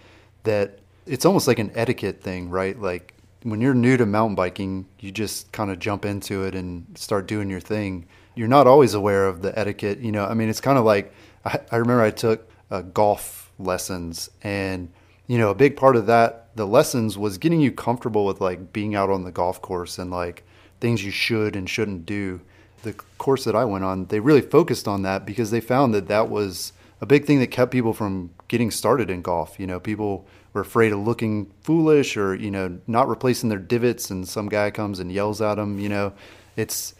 that 0.43 0.79
it's 1.05 1.25
almost 1.25 1.47
like 1.47 1.59
an 1.59 1.71
etiquette 1.75 2.21
thing, 2.21 2.49
right? 2.49 2.79
Like 2.79 3.13
when 3.43 3.59
you're 3.61 3.73
new 3.73 3.97
to 3.97 4.05
mountain 4.05 4.35
biking, 4.35 4.85
you 4.99 5.11
just 5.11 5.51
kind 5.51 5.69
of 5.69 5.79
jump 5.79 6.05
into 6.05 6.45
it 6.45 6.55
and 6.55 6.85
start 6.95 7.27
doing 7.27 7.49
your 7.49 7.59
thing. 7.59 8.05
You're 8.35 8.47
not 8.47 8.67
always 8.67 8.93
aware 8.93 9.27
of 9.27 9.41
the 9.41 9.57
etiquette. 9.57 9.99
You 9.99 10.11
know, 10.11 10.25
I 10.25 10.33
mean, 10.33 10.49
it's 10.49 10.61
kind 10.61 10.77
of 10.77 10.85
like 10.85 11.13
I, 11.45 11.59
I 11.71 11.77
remember 11.77 12.03
I 12.03 12.11
took 12.11 12.49
uh, 12.69 12.81
golf 12.81 13.51
lessons, 13.57 14.29
and 14.43 14.91
you 15.27 15.37
know, 15.37 15.49
a 15.49 15.55
big 15.55 15.75
part 15.75 15.95
of 15.95 16.05
that, 16.07 16.49
the 16.55 16.67
lessons 16.67 17.17
was 17.17 17.37
getting 17.37 17.59
you 17.59 17.71
comfortable 17.71 18.25
with 18.25 18.41
like 18.41 18.71
being 18.71 18.95
out 18.95 19.09
on 19.09 19.23
the 19.23 19.31
golf 19.31 19.61
course 19.61 19.97
and 19.97 20.11
like 20.11 20.43
things 20.79 21.03
you 21.03 21.11
should 21.11 21.55
and 21.55 21.69
shouldn't 21.69 22.05
do. 22.05 22.41
The 22.83 22.93
course 23.17 23.43
that 23.45 23.55
I 23.55 23.65
went 23.65 23.83
on, 23.83 24.05
they 24.05 24.19
really 24.19 24.41
focused 24.41 24.87
on 24.87 25.01
that 25.01 25.25
because 25.25 25.49
they 25.51 25.61
found 25.61 25.93
that 25.93 26.07
that 26.07 26.29
was 26.29 26.73
a 27.01 27.05
big 27.05 27.25
thing 27.25 27.39
that 27.39 27.47
kept 27.47 27.71
people 27.71 27.93
from 27.93 28.29
getting 28.47 28.71
started 28.71 29.09
in 29.09 29.21
golf. 29.21 29.59
You 29.59 29.67
know, 29.67 29.79
people 29.79 30.27
were 30.53 30.61
afraid 30.61 30.91
of 30.91 30.99
looking 30.99 31.51
foolish 31.61 32.15
or, 32.15 32.35
you 32.35 32.51
know, 32.51 32.79
not 32.87 33.07
replacing 33.07 33.49
their 33.49 33.59
divots 33.59 34.11
and 34.11 34.27
some 34.27 34.47
guy 34.47 34.69
comes 34.69 34.99
and 34.99 35.11
yells 35.11 35.41
at 35.41 35.55
them, 35.55 35.79
you 35.79 35.89
know. 35.89 36.13
It's 36.55 36.95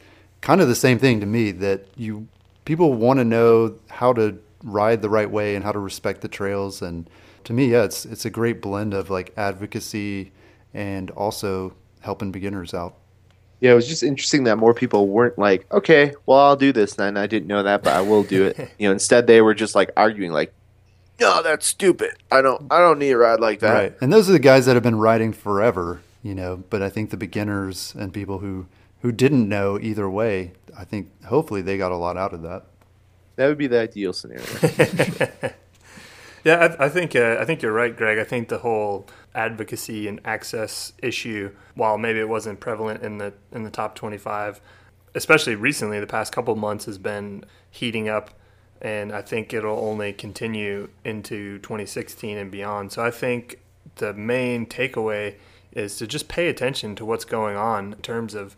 kind 0.45 0.62
of 0.62 0.69
the 0.69 0.75
same 0.75 0.97
thing 0.97 1.19
to 1.19 1.25
me 1.25 1.51
that 1.51 1.88
you 1.97 2.29
people 2.63 2.93
want 2.93 3.19
to 3.19 3.25
know 3.25 3.75
how 3.89 4.13
to 4.13 4.39
ride 4.63 5.01
the 5.01 5.10
right 5.10 5.29
way 5.29 5.55
and 5.55 5.65
how 5.65 5.73
to 5.73 5.79
respect 5.79 6.21
the 6.21 6.29
trails 6.29 6.81
and 6.81 7.10
to 7.45 7.53
me, 7.53 7.71
yeah, 7.71 7.84
it's 7.84 8.05
it's 8.05 8.25
a 8.25 8.29
great 8.29 8.62
blend 8.62 8.93
of 8.93 9.10
like 9.10 9.31
advocacy 9.38 10.31
and 10.73 11.10
also 11.12 11.73
helping 12.01 12.31
beginners 12.31 12.73
out. 12.73 12.95
Yeah, 13.62 13.71
it 13.71 13.75
was 13.75 13.88
just 13.88 14.03
interesting 14.03 14.43
that 14.43 14.58
more 14.58 14.73
people 14.73 15.08
weren't 15.08 15.39
like, 15.39 15.71
okay, 15.71 16.13
well, 16.25 16.39
I'll 16.39 16.55
do 16.55 16.73
this 16.73 16.95
then. 16.95 17.15
I 17.17 17.25
didn't 17.25 17.47
know 17.47 17.63
that, 17.63 17.84
but 17.84 17.93
I 17.93 18.01
will 18.01 18.23
do 18.23 18.45
it. 18.45 18.58
you 18.77 18.88
know, 18.88 18.91
instead 18.91 19.27
they 19.27 19.41
were 19.41 19.53
just 19.53 19.75
like 19.75 19.91
arguing, 19.95 20.31
like, 20.31 20.53
no, 21.19 21.41
that's 21.41 21.65
stupid. 21.65 22.12
I 22.31 22.41
don't, 22.41 22.62
I 22.69 22.79
don't 22.79 22.99
need 22.99 23.12
a 23.12 23.17
ride 23.17 23.39
like 23.39 23.62
that. 23.62 23.73
Right. 23.73 23.97
And 24.01 24.12
those 24.12 24.29
are 24.29 24.34
the 24.34 24.39
guys 24.39 24.65
that 24.65 24.75
have 24.75 24.84
been 24.84 24.97
riding 24.97 25.31
forever, 25.31 26.01
you 26.21 26.36
know, 26.36 26.63
but 26.69 26.81
I 26.81 26.89
think 26.89 27.12
the 27.12 27.17
beginners 27.17 27.95
and 27.97 28.13
people 28.13 28.39
who 28.39 28.65
who 29.05 29.11
didn't 29.11 29.47
know 29.47 29.77
either 29.79 30.09
way, 30.09 30.51
I 30.75 30.83
think 30.83 31.23
hopefully 31.25 31.61
they 31.61 31.77
got 31.77 31.91
a 31.91 31.95
lot 31.95 32.17
out 32.17 32.33
of 32.33 32.41
that. 32.41 32.65
That 33.35 33.47
would 33.47 33.57
be 33.59 33.67
the 33.67 33.79
ideal 33.79 34.13
scenario. 34.13 34.43
Yeah, 36.43 36.75
I, 36.79 36.85
I 36.85 36.89
think 36.89 37.15
uh, 37.15 37.37
I 37.39 37.45
think 37.45 37.63
you're 37.63 37.73
right, 37.73 37.97
Greg. 37.97 38.19
I 38.19 38.23
think 38.23 38.49
the 38.49 38.59
whole 38.59 39.07
advocacy 39.33 40.07
and 40.07 40.21
access 40.23 40.93
issue, 41.01 41.49
while 41.73 41.97
maybe 41.97 42.19
it 42.19 42.29
wasn't 42.29 42.59
prevalent 42.59 43.01
in 43.01 43.17
the 43.17 43.33
in 43.51 43.63
the 43.63 43.71
top 43.71 43.95
25, 43.95 44.61
especially 45.15 45.55
recently, 45.55 45.99
the 45.99 46.05
past 46.05 46.31
couple 46.31 46.55
months 46.55 46.85
has 46.85 46.99
been 46.99 47.45
heating 47.71 48.07
up, 48.09 48.29
and 48.79 49.11
I 49.11 49.23
think 49.23 49.55
it'll 49.55 49.79
only 49.79 50.13
continue 50.13 50.89
into 51.03 51.57
2016 51.57 52.37
and 52.37 52.51
beyond. 52.51 52.91
So 52.91 53.03
I 53.03 53.09
think 53.09 53.59
the 53.95 54.13
main 54.13 54.67
takeaway 54.67 55.37
is 55.71 55.97
to 55.97 56.05
just 56.05 56.27
pay 56.27 56.47
attention 56.47 56.95
to 56.97 57.05
what's 57.05 57.25
going 57.25 57.57
on 57.57 57.93
in 57.93 58.01
terms 58.03 58.35
of 58.35 58.55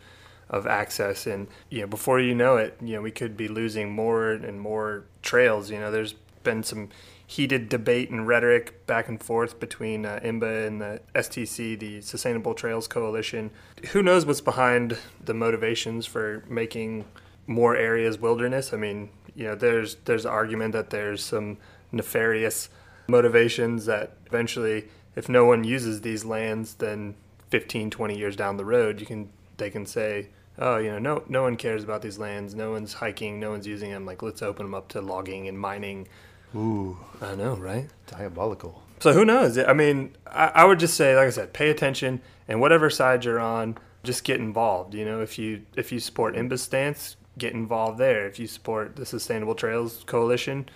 of 0.50 0.66
access 0.66 1.26
and 1.26 1.46
you 1.68 1.80
know 1.80 1.86
before 1.86 2.18
you 2.18 2.34
know 2.34 2.56
it 2.56 2.76
you 2.80 2.94
know 2.94 3.02
we 3.02 3.10
could 3.10 3.36
be 3.36 3.48
losing 3.48 3.90
more 3.92 4.30
and 4.30 4.60
more 4.60 5.04
trails 5.22 5.70
you 5.70 5.78
know 5.78 5.90
there's 5.90 6.14
been 6.42 6.62
some 6.62 6.88
heated 7.28 7.68
debate 7.68 8.08
and 8.08 8.26
rhetoric 8.26 8.86
back 8.86 9.06
and 9.06 9.22
forth 9.22 9.60
between 9.60 10.06
uh, 10.06 10.18
IMBA 10.24 10.66
and 10.66 10.80
the 10.80 11.00
STC, 11.14 11.78
the 11.78 12.00
Sustainable 12.00 12.54
Trails 12.54 12.88
Coalition. 12.88 13.50
Who 13.90 14.02
knows 14.02 14.24
what's 14.24 14.40
behind 14.40 14.96
the 15.22 15.34
motivations 15.34 16.06
for 16.06 16.42
making 16.48 17.04
more 17.46 17.76
areas 17.76 18.18
wilderness? 18.18 18.72
I 18.72 18.78
mean, 18.78 19.10
you 19.34 19.44
know, 19.44 19.54
there's 19.54 19.96
there's 20.06 20.24
argument 20.24 20.72
that 20.72 20.88
there's 20.88 21.22
some 21.22 21.58
nefarious 21.92 22.70
motivations 23.08 23.84
that 23.84 24.14
eventually, 24.26 24.88
if 25.14 25.28
no 25.28 25.44
one 25.44 25.64
uses 25.64 26.00
these 26.00 26.24
lands, 26.24 26.74
then 26.74 27.14
15, 27.50 27.90
20 27.90 28.16
years 28.16 28.36
down 28.36 28.56
the 28.56 28.64
road, 28.64 29.00
you 29.00 29.06
can 29.06 29.28
they 29.58 29.70
can 29.70 29.86
say, 29.86 30.28
oh, 30.58 30.78
you 30.78 30.90
know, 30.90 30.98
no 30.98 31.24
no 31.28 31.42
one 31.42 31.56
cares 31.56 31.84
about 31.84 32.02
these 32.02 32.18
lands. 32.18 32.54
No 32.54 32.72
one's 32.72 32.94
hiking. 32.94 33.38
No 33.38 33.50
one's 33.50 33.66
using 33.66 33.90
them. 33.90 34.06
Like, 34.06 34.22
let's 34.22 34.42
open 34.42 34.66
them 34.66 34.74
up 34.74 34.88
to 34.88 35.00
logging 35.00 35.46
and 35.48 35.58
mining 35.58 36.08
Ooh, 36.54 36.98
I 37.20 37.34
know, 37.34 37.56
right? 37.56 37.88
diabolical. 38.06 38.82
So 39.00 39.12
who 39.12 39.24
knows? 39.24 39.58
I 39.58 39.72
mean, 39.74 40.16
I, 40.26 40.46
I 40.54 40.64
would 40.64 40.80
just 40.80 40.94
say, 40.94 41.14
like 41.14 41.26
I 41.26 41.30
said, 41.30 41.52
pay 41.52 41.70
attention, 41.70 42.20
and 42.48 42.60
whatever 42.60 42.90
side 42.90 43.24
you're 43.24 43.38
on, 43.38 43.76
just 44.02 44.24
get 44.24 44.40
involved. 44.40 44.94
You 44.94 45.04
know, 45.04 45.20
if 45.20 45.38
you 45.38 45.62
if 45.76 45.92
you 45.92 46.00
support 46.00 46.34
IMBA's 46.34 46.62
stance, 46.62 47.16
get 47.36 47.52
involved 47.52 47.98
there. 47.98 48.26
If 48.26 48.38
you 48.38 48.46
support 48.46 48.96
the 48.96 49.06
Sustainable 49.06 49.54
Trails 49.54 50.02
Coalition, 50.06 50.68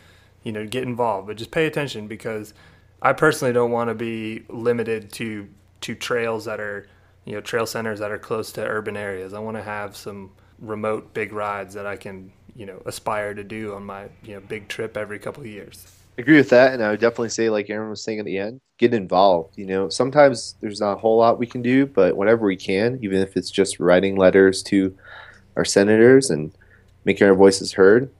you 0.43 0.53
know, 0.53 0.67
get 0.67 0.85
involved. 0.85 1.27
But 1.27 1.37
just 1.37 1.51
pay 1.51 1.67
attention 1.67 2.07
because 2.07 2.55
I 3.01 3.13
personally 3.13 3.53
don't 3.53 3.71
want 3.71 3.89
to 3.89 3.95
be 3.95 4.45
limited 4.49 5.11
to 5.15 5.49
to 5.81 5.95
trails 5.95 6.45
that 6.45 6.61
are 6.61 6.87
you 7.25 7.33
know 7.35 7.41
trail 7.41 7.67
centers 7.67 7.99
that 8.01 8.11
are 8.11 8.19
close 8.19 8.53
to 8.53 8.67
urban 8.67 8.97
areas. 8.97 9.33
I 9.33 9.39
want 9.39 9.57
to 9.57 9.63
have 9.63 9.97
some 9.97 10.33
remote 10.59 11.13
big 11.15 11.33
rides 11.33 11.75
that 11.75 11.87
I 11.87 11.97
can 11.97 12.33
you 12.55 12.67
know 12.67 12.83
aspire 12.87 13.35
to 13.35 13.45
do 13.45 13.75
on 13.75 13.85
my 13.85 14.09
you 14.23 14.35
know 14.35 14.41
big 14.41 14.69
trip 14.69 14.97
every 14.97 15.19
couple 15.19 15.43
of 15.43 15.49
years. 15.49 15.87
I 16.19 16.23
agree 16.23 16.37
with 16.37 16.51
that, 16.51 16.75
and 16.75 16.83
I 16.83 16.91
would 16.91 17.01
definitely 17.01 17.31
say, 17.31 17.49
like 17.49 17.71
Aaron 17.71 17.89
was 17.89 18.03
saying 18.03 18.19
at 18.19 18.27
the 18.27 18.37
end, 18.37 18.61
get 18.77 18.93
involved. 18.93 19.57
You 19.57 19.65
know, 19.65 19.89
sometimes 19.89 20.57
there's 20.61 20.81
not 20.81 20.93
a 20.95 21.01
whole 21.01 21.17
lot 21.17 21.39
we 21.39 21.47
can 21.47 21.63
do, 21.63 21.87
but 21.87 22.17
whatever 22.17 22.45
we 22.45 22.57
can, 22.57 22.99
even 23.03 23.19
if 23.19 23.37
it's 23.37 23.51
just 23.51 23.81
writing 23.81 24.17
letters 24.17 24.63
to 24.65 24.95
our 25.57 25.65
senators 25.65 26.29
and 26.29 26.53
making 27.05 27.27
our 27.27 27.35
voices 27.35 27.73
heard, 27.73 28.11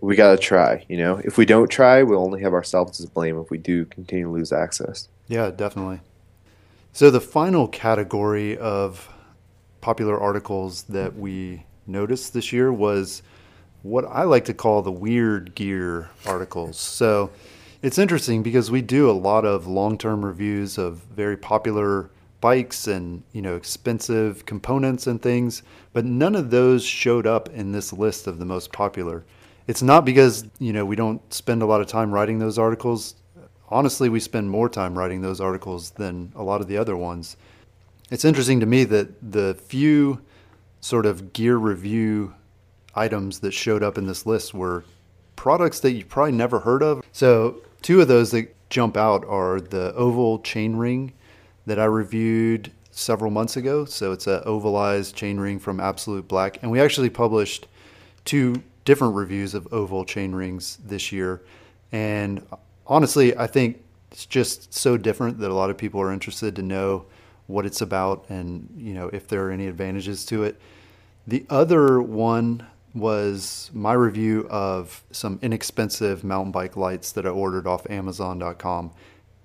we 0.00 0.16
got 0.16 0.32
to 0.32 0.38
try. 0.38 0.84
You 0.88 0.96
know, 0.96 1.20
if 1.24 1.38
we 1.38 1.46
don't 1.46 1.68
try, 1.68 2.02
we'll 2.02 2.24
only 2.24 2.42
have 2.42 2.52
ourselves 2.52 2.98
to 2.98 3.08
blame 3.08 3.38
if 3.38 3.50
we 3.50 3.58
do 3.58 3.84
continue 3.86 4.24
to 4.24 4.30
lose 4.32 4.52
access. 4.52 5.08
Yeah, 5.28 5.50
definitely. 5.50 6.00
So 6.96 7.10
the 7.10 7.20
final 7.20 7.68
category 7.68 8.56
of 8.56 9.12
popular 9.82 10.18
articles 10.18 10.84
that 10.84 11.14
we 11.14 11.66
noticed 11.86 12.32
this 12.32 12.54
year 12.54 12.72
was 12.72 13.20
what 13.82 14.06
I 14.06 14.22
like 14.22 14.46
to 14.46 14.54
call 14.54 14.80
the 14.80 14.90
weird 14.90 15.54
gear 15.54 16.08
articles. 16.24 16.78
So 16.80 17.30
it's 17.82 17.98
interesting 17.98 18.42
because 18.42 18.70
we 18.70 18.80
do 18.80 19.10
a 19.10 19.12
lot 19.12 19.44
of 19.44 19.66
long-term 19.66 20.24
reviews 20.24 20.78
of 20.78 21.00
very 21.14 21.36
popular 21.36 22.08
bikes 22.40 22.86
and, 22.86 23.22
you 23.32 23.42
know, 23.42 23.56
expensive 23.56 24.46
components 24.46 25.06
and 25.06 25.20
things, 25.20 25.62
but 25.92 26.06
none 26.06 26.34
of 26.34 26.50
those 26.50 26.82
showed 26.82 27.26
up 27.26 27.50
in 27.50 27.72
this 27.72 27.92
list 27.92 28.26
of 28.26 28.38
the 28.38 28.46
most 28.46 28.72
popular. 28.72 29.22
It's 29.66 29.82
not 29.82 30.06
because, 30.06 30.46
you 30.58 30.72
know, 30.72 30.86
we 30.86 30.96
don't 30.96 31.20
spend 31.30 31.60
a 31.60 31.66
lot 31.66 31.82
of 31.82 31.88
time 31.88 32.10
writing 32.10 32.38
those 32.38 32.58
articles. 32.58 33.16
Honestly, 33.68 34.08
we 34.08 34.20
spend 34.20 34.50
more 34.50 34.68
time 34.68 34.96
writing 34.96 35.22
those 35.22 35.40
articles 35.40 35.90
than 35.90 36.32
a 36.36 36.42
lot 36.42 36.60
of 36.60 36.68
the 36.68 36.76
other 36.76 36.96
ones. 36.96 37.36
It's 38.10 38.24
interesting 38.24 38.60
to 38.60 38.66
me 38.66 38.84
that 38.84 39.32
the 39.32 39.54
few 39.54 40.20
sort 40.80 41.06
of 41.06 41.32
gear 41.32 41.56
review 41.56 42.34
items 42.94 43.40
that 43.40 43.52
showed 43.52 43.82
up 43.82 43.98
in 43.98 44.06
this 44.06 44.24
list 44.24 44.54
were 44.54 44.84
products 45.34 45.80
that 45.80 45.92
you 45.92 46.04
probably 46.04 46.32
never 46.32 46.60
heard 46.60 46.82
of. 46.82 47.02
So, 47.12 47.62
two 47.82 48.00
of 48.00 48.08
those 48.08 48.30
that 48.30 48.54
jump 48.70 48.96
out 48.96 49.24
are 49.26 49.60
the 49.60 49.92
oval 49.94 50.38
chain 50.40 50.76
ring 50.76 51.12
that 51.66 51.78
I 51.78 51.84
reviewed 51.84 52.70
several 52.92 53.30
months 53.30 53.56
ago. 53.56 53.84
So, 53.84 54.12
it's 54.12 54.28
an 54.28 54.42
ovalized 54.44 55.16
chain 55.16 55.38
ring 55.38 55.58
from 55.58 55.80
Absolute 55.80 56.28
Black. 56.28 56.62
And 56.62 56.70
we 56.70 56.80
actually 56.80 57.10
published 57.10 57.66
two 58.24 58.62
different 58.84 59.14
reviews 59.14 59.54
of 59.54 59.66
oval 59.72 60.04
chain 60.04 60.32
rings 60.32 60.78
this 60.84 61.10
year. 61.10 61.42
And 61.90 62.46
honestly, 62.86 63.36
I 63.36 63.46
think 63.46 63.82
it's 64.10 64.26
just 64.26 64.72
so 64.72 64.96
different 64.96 65.38
that 65.40 65.50
a 65.50 65.54
lot 65.54 65.70
of 65.70 65.76
people 65.76 66.00
are 66.00 66.12
interested 66.12 66.56
to 66.56 66.62
know 66.62 67.06
what 67.46 67.66
it's 67.66 67.80
about 67.80 68.24
and, 68.28 68.68
you 68.76 68.94
know, 68.94 69.08
if 69.08 69.28
there 69.28 69.46
are 69.46 69.50
any 69.50 69.66
advantages 69.66 70.24
to 70.26 70.44
it. 70.44 70.60
The 71.26 71.44
other 71.50 72.00
one 72.00 72.66
was 72.94 73.70
my 73.74 73.92
review 73.92 74.46
of 74.48 75.04
some 75.10 75.38
inexpensive 75.42 76.24
mountain 76.24 76.50
bike 76.50 76.76
lights 76.76 77.12
that 77.12 77.26
I 77.26 77.28
ordered 77.28 77.66
off 77.66 77.88
Amazon.com. 77.90 78.92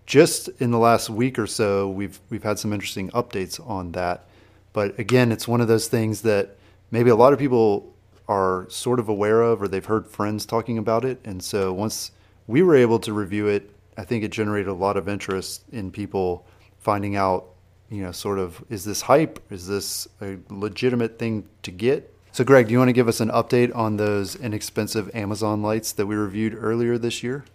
Just 0.06 0.50
in 0.60 0.72
the 0.72 0.80
last 0.80 1.10
week 1.10 1.38
or 1.38 1.48
so, 1.48 1.90
we've 1.90 2.20
we've 2.30 2.44
had 2.44 2.60
some 2.60 2.74
interesting 2.74 3.10
updates 3.12 3.66
on 3.68 3.92
that. 3.92 4.26
But 4.74 4.98
again, 5.00 5.32
it's 5.32 5.48
one 5.48 5.62
of 5.62 5.68
those 5.68 5.88
things 5.88 6.22
that 6.22 6.58
maybe 6.92 7.10
a 7.10 7.16
lot 7.16 7.34
of 7.34 7.40
people 7.40 7.94
are 8.28 8.68
sort 8.70 9.00
of 9.00 9.10
aware 9.10 9.42
of, 9.42 9.62
or 9.62 9.68
they've 9.68 9.86
heard 9.86 10.08
friends 10.08 10.46
talking 10.46 10.78
about 10.78 11.04
it. 11.04 11.20
And 11.26 11.44
so 11.44 11.74
once 11.74 12.12
we 12.52 12.62
were 12.62 12.76
able 12.76 13.00
to 13.00 13.14
review 13.14 13.48
it, 13.48 13.72
I 13.98 14.04
think 14.04 14.24
it 14.24 14.32
generated 14.32 14.68
a 14.68 14.74
lot 14.74 14.98
of 14.98 15.08
interest 15.08 15.64
in 15.72 15.90
people 15.90 16.46
finding 16.80 17.16
out, 17.16 17.46
you 17.90 18.04
know, 18.04 18.12
sort 18.12 18.40
of 18.40 18.64
is 18.70 18.84
this 18.84 19.02
hype? 19.02 19.40
Is 19.50 19.68
this 19.68 20.08
a 20.22 20.38
legitimate 20.50 21.18
thing 21.18 21.48
to 21.64 21.72
get? 21.72 22.14
So, 22.34 22.44
Greg, 22.44 22.68
do 22.68 22.74
you 22.74 22.78
want 22.78 22.90
to 22.90 22.94
give 22.94 23.08
us 23.08 23.20
an 23.20 23.30
update 23.30 23.76
on 23.76 23.98
those 23.98 24.36
inexpensive 24.36 25.14
Amazon 25.16 25.62
lights 25.62 25.92
that 25.94 26.06
we 26.06 26.16
reviewed 26.16 26.56
earlier 26.58 26.98
this 26.98 27.24
year? 27.24 27.46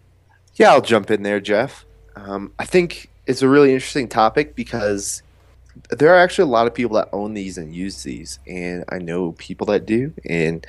Yeah, 0.55 0.71
I'll 0.71 0.83
jump 0.83 1.11
in 1.11 1.23
there, 1.23 1.41
Jeff. 1.41 1.85
Um, 2.15 2.53
I 2.59 2.65
think 2.65 3.11
it's 3.27 3.43
a 3.43 3.49
really 3.49 3.73
interesting 3.75 4.09
topic 4.09 4.55
because 4.55 5.23
there 5.91 6.15
are 6.15 6.19
actually 6.19 6.45
a 6.45 6.53
lot 6.53 6.67
of 6.67 6.75
people 6.75 6.97
that 6.97 7.11
own 7.13 7.35
these 7.35 7.59
and 7.59 7.75
use 7.75 8.03
these, 8.03 8.39
and 8.47 8.85
I 8.89 8.99
know 8.99 9.33
people 9.33 9.67
that 9.67 9.85
do, 9.85 10.15
and 10.25 10.67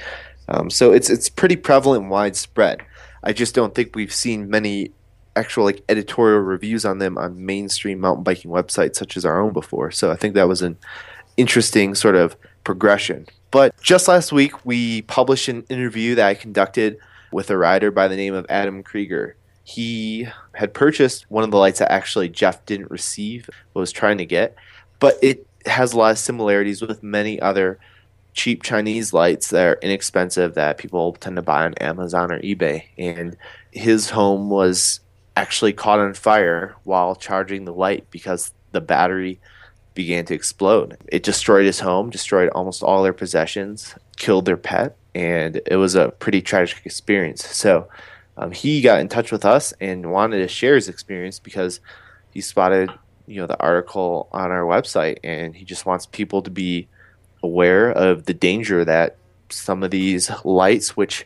um, 0.49 0.69
so 0.69 0.91
it's 0.91 1.09
it's 1.09 1.29
pretty 1.29 1.55
prevalent 1.55 2.03
and 2.03 2.11
widespread. 2.11 2.81
I 3.27 3.33
just 3.33 3.53
don't 3.53 3.75
think 3.75 3.93
we've 3.93 4.13
seen 4.13 4.49
many 4.49 4.91
actual 5.35 5.65
like 5.65 5.83
editorial 5.89 6.39
reviews 6.39 6.85
on 6.85 6.99
them 6.99 7.17
on 7.17 7.45
mainstream 7.45 7.99
mountain 7.99 8.23
biking 8.23 8.49
websites 8.49 8.95
such 8.95 9.17
as 9.17 9.25
our 9.25 9.41
own 9.41 9.51
before. 9.51 9.91
So 9.91 10.09
I 10.11 10.15
think 10.15 10.33
that 10.35 10.47
was 10.47 10.61
an 10.61 10.77
interesting 11.35 11.93
sort 11.93 12.15
of 12.15 12.37
progression. 12.63 13.27
But 13.51 13.79
just 13.81 14.07
last 14.07 14.31
week, 14.31 14.65
we 14.65 15.01
published 15.01 15.49
an 15.49 15.65
interview 15.67 16.15
that 16.15 16.25
I 16.25 16.35
conducted 16.35 16.99
with 17.33 17.49
a 17.49 17.57
rider 17.57 17.91
by 17.91 18.07
the 18.07 18.15
name 18.15 18.33
of 18.33 18.45
Adam 18.47 18.81
Krieger. 18.81 19.35
He 19.65 20.29
had 20.53 20.73
purchased 20.73 21.29
one 21.29 21.43
of 21.43 21.51
the 21.51 21.57
lights 21.57 21.79
that 21.79 21.91
actually 21.91 22.29
Jeff 22.29 22.65
didn't 22.65 22.89
receive, 22.89 23.49
was 23.73 23.91
trying 23.91 24.19
to 24.19 24.25
get, 24.25 24.55
but 24.99 25.17
it 25.21 25.45
has 25.65 25.91
a 25.91 25.97
lot 25.97 26.11
of 26.11 26.17
similarities 26.17 26.81
with 26.81 27.03
many 27.03 27.41
other 27.41 27.77
cheap 28.37 28.61
Chinese 28.61 29.13
lights 29.13 29.49
that 29.49 29.65
are 29.65 29.79
inexpensive 29.81 30.53
that 30.53 30.77
people 30.77 31.13
tend 31.13 31.35
to 31.35 31.41
buy 31.41 31.65
on 31.65 31.73
Amazon 31.75 32.31
or 32.31 32.39
eBay. 32.39 32.83
And 32.97 33.35
his 33.71 34.11
home 34.11 34.49
was 34.49 35.01
actually 35.35 35.73
caught 35.73 35.99
on 35.99 36.13
fire 36.13 36.75
while 36.83 37.15
charging 37.15 37.65
the 37.65 37.73
light 37.73 38.09
because 38.11 38.53
the 38.71 38.79
battery 38.79 39.41
began 39.95 40.23
to 40.25 40.35
explode. 40.35 40.97
It 41.07 41.23
destroyed 41.23 41.65
his 41.65 41.79
home, 41.79 42.11
destroyed 42.11 42.49
almost 42.49 42.83
all 42.83 43.01
their 43.01 43.11
possessions, 43.11 43.95
killed 44.17 44.45
their 44.45 44.55
pet, 44.55 44.95
and 45.15 45.59
it 45.65 45.77
was 45.77 45.95
a 45.95 46.09
pretty 46.09 46.41
tragic 46.43 46.85
experience. 46.85 47.43
So 47.43 47.89
um, 48.37 48.51
he 48.51 48.81
got 48.81 48.99
in 48.99 49.09
touch 49.09 49.31
with 49.31 49.45
us 49.45 49.73
and 49.81 50.11
wanted 50.11 50.37
to 50.37 50.47
share 50.47 50.75
his 50.75 50.89
experience 50.89 51.39
because 51.39 51.79
he 52.31 52.41
spotted 52.41 52.91
you 53.25 53.41
know 53.41 53.47
the 53.47 53.59
article 53.59 54.29
on 54.31 54.51
our 54.51 54.61
website 54.61 55.17
and 55.23 55.53
he 55.53 55.65
just 55.65 55.85
wants 55.85 56.05
people 56.05 56.41
to 56.43 56.49
be 56.49 56.87
aware 57.43 57.91
of 57.91 58.25
the 58.25 58.33
danger 58.33 58.83
that 58.85 59.17
some 59.49 59.83
of 59.83 59.91
these 59.91 60.29
lights 60.43 60.97
which 60.97 61.25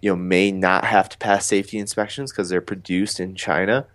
you 0.00 0.10
know 0.10 0.16
may 0.16 0.50
not 0.50 0.84
have 0.84 1.08
to 1.08 1.18
pass 1.18 1.46
safety 1.46 1.78
inspections 1.78 2.32
because 2.32 2.48
they're 2.48 2.60
produced 2.60 3.20
in 3.20 3.34
China 3.34 3.86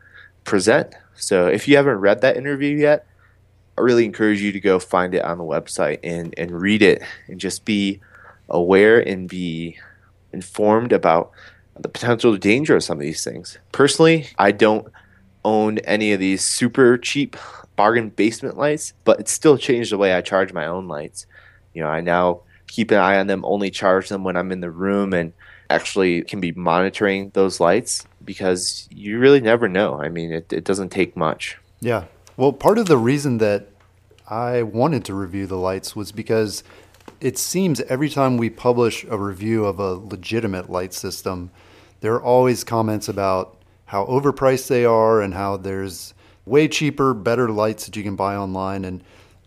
present. 0.43 0.93
So 1.15 1.47
if 1.47 1.67
you 1.67 1.75
haven't 1.75 1.97
read 1.97 2.21
that 2.21 2.37
interview 2.37 2.75
yet, 2.75 3.07
I 3.77 3.81
really 3.81 4.05
encourage 4.05 4.41
you 4.41 4.51
to 4.51 4.59
go 4.59 4.79
find 4.79 5.13
it 5.13 5.23
on 5.23 5.37
the 5.37 5.43
website 5.43 5.99
and, 6.03 6.33
and 6.37 6.61
read 6.61 6.81
it 6.81 7.01
and 7.27 7.39
just 7.39 7.65
be 7.65 7.99
aware 8.47 8.99
and 8.99 9.27
be 9.27 9.77
informed 10.31 10.93
about 10.93 11.31
the 11.77 11.89
potential 11.89 12.37
danger 12.37 12.77
of 12.77 12.83
some 12.83 12.97
of 12.97 13.01
these 13.01 13.23
things. 13.23 13.57
Personally, 13.71 14.27
I 14.37 14.51
don't 14.51 14.87
own 15.43 15.79
any 15.79 16.13
of 16.13 16.19
these 16.19 16.43
super 16.43 16.97
cheap 16.97 17.35
bargain 17.75 18.09
basement 18.09 18.57
lights, 18.57 18.93
but 19.03 19.19
it 19.19 19.27
still 19.27 19.57
changed 19.57 19.91
the 19.91 19.97
way 19.97 20.13
I 20.13 20.21
charge 20.21 20.53
my 20.53 20.65
own 20.65 20.87
lights. 20.87 21.25
You 21.75 21.83
know, 21.83 21.89
I 21.89 22.01
now 22.01 22.41
keep 22.67 22.89
an 22.89 22.97
eye 22.97 23.19
on 23.19 23.27
them, 23.27 23.45
only 23.45 23.69
charge 23.69 24.09
them 24.09 24.23
when 24.23 24.35
I'm 24.35 24.51
in 24.51 24.61
the 24.61 24.71
room, 24.71 25.13
and 25.13 25.33
actually 25.69 26.23
can 26.23 26.39
be 26.39 26.51
monitoring 26.53 27.29
those 27.33 27.59
lights 27.59 28.05
because 28.23 28.87
you 28.91 29.19
really 29.19 29.41
never 29.41 29.67
know. 29.67 30.01
I 30.01 30.09
mean, 30.09 30.31
it, 30.31 30.51
it 30.51 30.63
doesn't 30.63 30.89
take 30.89 31.15
much. 31.15 31.57
Yeah. 31.79 32.05
Well, 32.37 32.53
part 32.53 32.77
of 32.77 32.87
the 32.87 32.97
reason 32.97 33.37
that 33.37 33.67
I 34.27 34.63
wanted 34.63 35.05
to 35.05 35.13
review 35.13 35.45
the 35.45 35.57
lights 35.57 35.95
was 35.95 36.11
because 36.11 36.63
it 37.21 37.37
seems 37.37 37.81
every 37.81 38.09
time 38.09 38.37
we 38.37 38.49
publish 38.49 39.05
a 39.05 39.17
review 39.17 39.65
of 39.65 39.79
a 39.79 39.93
legitimate 39.93 40.69
light 40.69 40.93
system, 40.93 41.51
there 42.01 42.13
are 42.13 42.23
always 42.23 42.63
comments 42.63 43.07
about 43.07 43.57
how 43.85 44.05
overpriced 44.05 44.67
they 44.67 44.85
are 44.85 45.21
and 45.21 45.33
how 45.33 45.57
there's 45.57 46.13
way 46.45 46.67
cheaper, 46.67 47.13
better 47.13 47.49
lights 47.49 47.85
that 47.85 47.95
you 47.95 48.03
can 48.03 48.15
buy 48.15 48.35
online. 48.35 48.83
And 48.83 49.03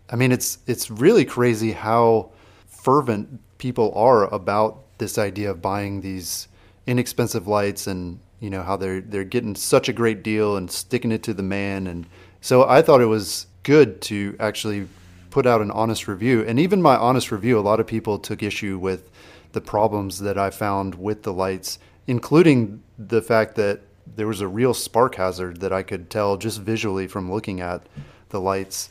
I 0.09 0.15
mean, 0.15 0.31
it's 0.31 0.59
it's 0.67 0.89
really 0.89 1.25
crazy 1.25 1.71
how 1.71 2.31
fervent 2.67 3.39
people 3.57 3.93
are 3.95 4.33
about 4.33 4.83
this 4.97 5.17
idea 5.17 5.51
of 5.51 5.61
buying 5.61 6.01
these 6.01 6.47
inexpensive 6.87 7.47
lights 7.47 7.87
and 7.87 8.19
you 8.39 8.49
know 8.49 8.63
how 8.63 8.75
they're 8.75 9.01
they're 9.01 9.23
getting 9.23 9.55
such 9.55 9.89
a 9.89 9.93
great 9.93 10.23
deal 10.23 10.57
and 10.57 10.71
sticking 10.71 11.11
it 11.11 11.23
to 11.23 11.33
the 11.33 11.43
man. 11.43 11.87
And 11.87 12.07
so 12.41 12.67
I 12.67 12.81
thought 12.81 13.01
it 13.01 13.05
was 13.05 13.47
good 13.63 14.01
to 14.03 14.35
actually 14.39 14.87
put 15.29 15.45
out 15.45 15.61
an 15.61 15.69
honest 15.71 16.07
review. 16.07 16.43
And 16.43 16.59
even 16.59 16.81
my 16.81 16.95
honest 16.95 17.31
review 17.31 17.59
a 17.59 17.61
lot 17.61 17.79
of 17.79 17.85
people 17.87 18.17
took 18.17 18.41
issue 18.41 18.77
with 18.77 19.11
the 19.51 19.61
problems 19.61 20.19
that 20.19 20.37
I 20.37 20.49
found 20.49 20.95
with 20.95 21.23
the 21.23 21.33
lights 21.33 21.79
including 22.09 22.81
the 22.97 23.21
fact 23.21 23.55
that 23.55 23.81
there 24.15 24.25
was 24.25 24.41
a 24.41 24.47
real 24.47 24.73
spark 24.73 25.13
hazard 25.13 25.59
that 25.59 25.71
I 25.71 25.83
could 25.83 26.09
tell 26.09 26.37
just 26.37 26.59
visually 26.59 27.07
from 27.07 27.31
looking 27.31 27.61
at 27.61 27.83
the 28.29 28.41
lights 28.41 28.89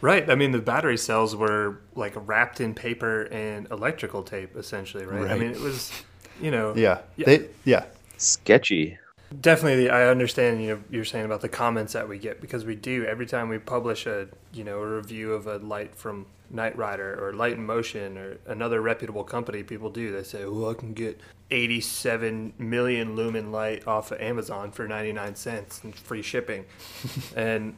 Right. 0.00 0.28
I 0.28 0.34
mean, 0.34 0.52
the 0.52 0.60
battery 0.60 0.96
cells 0.96 1.34
were 1.34 1.80
like 1.94 2.14
wrapped 2.14 2.60
in 2.60 2.74
paper 2.74 3.22
and 3.24 3.68
electrical 3.70 4.22
tape, 4.22 4.56
essentially. 4.56 5.04
Right. 5.04 5.22
right. 5.22 5.30
I 5.30 5.38
mean, 5.38 5.50
it 5.50 5.60
was, 5.60 5.92
you 6.40 6.50
know. 6.50 6.74
Yeah. 6.76 7.00
yeah. 7.16 7.26
They. 7.26 7.48
Yeah. 7.64 7.84
Sketchy. 8.16 8.98
Definitely, 9.40 9.90
I 9.90 10.08
understand. 10.08 10.62
You 10.62 10.76
know, 10.76 10.82
you're 10.90 11.04
saying 11.04 11.26
about 11.26 11.42
the 11.42 11.50
comments 11.50 11.92
that 11.92 12.08
we 12.08 12.18
get 12.18 12.40
because 12.40 12.64
we 12.64 12.74
do 12.74 13.04
every 13.04 13.26
time 13.26 13.50
we 13.50 13.58
publish 13.58 14.06
a, 14.06 14.28
you 14.54 14.64
know, 14.64 14.80
a 14.80 14.96
review 14.96 15.34
of 15.34 15.46
a 15.46 15.58
light 15.58 15.94
from 15.94 16.26
NiteRider 16.54 17.20
or 17.20 17.34
Light 17.34 17.58
& 17.58 17.60
Motion 17.60 18.16
or 18.16 18.38
another 18.46 18.80
reputable 18.80 19.24
company. 19.24 19.62
People 19.62 19.90
do. 19.90 20.10
They 20.10 20.22
say, 20.22 20.44
"Oh, 20.44 20.70
I 20.70 20.74
can 20.74 20.94
get 20.94 21.20
87 21.50 22.54
million 22.58 23.16
lumen 23.16 23.52
light 23.52 23.86
off 23.86 24.12
of 24.12 24.20
Amazon 24.20 24.70
for 24.70 24.88
99 24.88 25.34
cents 25.34 25.82
and 25.84 25.94
free 25.94 26.22
shipping," 26.22 26.64
and 27.36 27.74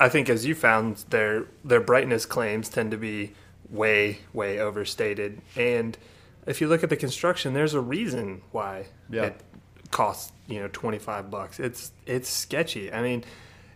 I 0.00 0.08
think 0.08 0.28
as 0.28 0.44
you 0.44 0.54
found 0.54 1.04
their 1.10 1.46
their 1.64 1.80
brightness 1.80 2.26
claims 2.26 2.68
tend 2.68 2.90
to 2.90 2.96
be 2.96 3.32
way 3.70 4.20
way 4.32 4.58
overstated. 4.58 5.40
And 5.56 5.96
if 6.46 6.60
you 6.60 6.68
look 6.68 6.82
at 6.82 6.90
the 6.90 6.96
construction 6.96 7.54
there's 7.54 7.74
a 7.74 7.80
reason 7.80 8.42
why 8.50 8.86
yeah. 9.10 9.24
it 9.24 9.40
costs 9.90 10.32
you 10.46 10.60
know 10.60 10.68
25 10.72 11.30
bucks. 11.30 11.60
It's 11.60 11.92
it's 12.06 12.28
sketchy. 12.28 12.92
I 12.92 13.02
mean 13.02 13.24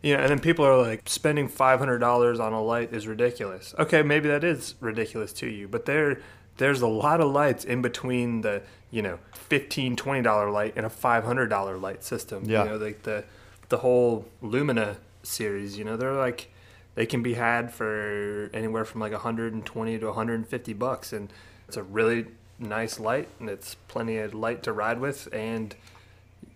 you 0.02 0.16
know 0.16 0.22
and 0.22 0.30
then 0.30 0.40
people 0.40 0.64
are 0.64 0.80
like 0.80 1.08
spending 1.08 1.48
$500 1.48 2.40
on 2.40 2.52
a 2.52 2.62
light 2.62 2.92
is 2.92 3.06
ridiculous. 3.06 3.74
Okay 3.78 4.02
maybe 4.02 4.28
that 4.28 4.44
is 4.44 4.74
ridiculous 4.80 5.32
to 5.34 5.46
you 5.46 5.68
but 5.68 5.86
there 5.86 6.20
there's 6.56 6.82
a 6.82 6.88
lot 6.88 7.20
of 7.20 7.30
lights 7.30 7.64
in 7.64 7.80
between 7.82 8.40
the 8.40 8.62
you 8.90 9.02
know 9.02 9.18
15 9.32 9.94
20 9.96 10.22
dollar 10.22 10.50
light 10.50 10.74
and 10.76 10.84
a 10.84 10.90
500 10.90 11.46
dollar 11.46 11.78
light 11.78 12.02
system. 12.02 12.44
Yeah. 12.44 12.64
you 12.64 12.70
know 12.70 12.76
like 12.76 13.04
the 13.04 13.24
the 13.68 13.78
whole 13.78 14.26
lumina 14.40 14.96
series. 15.28 15.78
You 15.78 15.84
know, 15.84 15.96
they're 15.96 16.14
like 16.14 16.50
they 16.94 17.06
can 17.06 17.22
be 17.22 17.34
had 17.34 17.72
for 17.72 18.50
anywhere 18.52 18.84
from 18.84 19.00
like 19.00 19.12
120 19.12 19.98
to 19.98 20.06
150 20.06 20.72
bucks, 20.72 21.12
and 21.12 21.32
it's 21.68 21.76
a 21.76 21.82
really 21.82 22.26
nice 22.58 22.98
light, 22.98 23.28
and 23.38 23.48
it's 23.48 23.76
plenty 23.86 24.18
of 24.18 24.34
light 24.34 24.62
to 24.64 24.72
ride 24.72 25.00
with, 25.00 25.28
and 25.32 25.74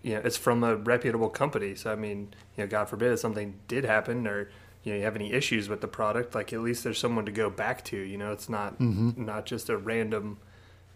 you 0.01 0.15
know, 0.15 0.21
it's 0.23 0.37
from 0.37 0.63
a 0.63 0.75
reputable 0.75 1.29
company. 1.29 1.75
So 1.75 1.91
I 1.91 1.95
mean, 1.95 2.33
you 2.57 2.63
know, 2.63 2.67
God 2.67 2.89
forbid 2.89 3.11
if 3.13 3.19
something 3.19 3.55
did 3.67 3.85
happen 3.85 4.27
or 4.27 4.49
you 4.83 4.91
know 4.91 4.97
you 4.97 5.05
have 5.05 5.15
any 5.15 5.31
issues 5.31 5.69
with 5.69 5.81
the 5.81 5.87
product, 5.87 6.35
like 6.35 6.51
at 6.51 6.59
least 6.59 6.83
there's 6.83 6.99
someone 6.99 7.25
to 7.25 7.31
go 7.31 7.49
back 7.49 7.85
to. 7.85 7.97
You 7.97 8.17
know, 8.17 8.31
it's 8.33 8.49
not 8.49 8.79
mm-hmm. 8.79 9.25
not 9.25 9.45
just 9.45 9.69
a 9.69 9.77
random 9.77 10.37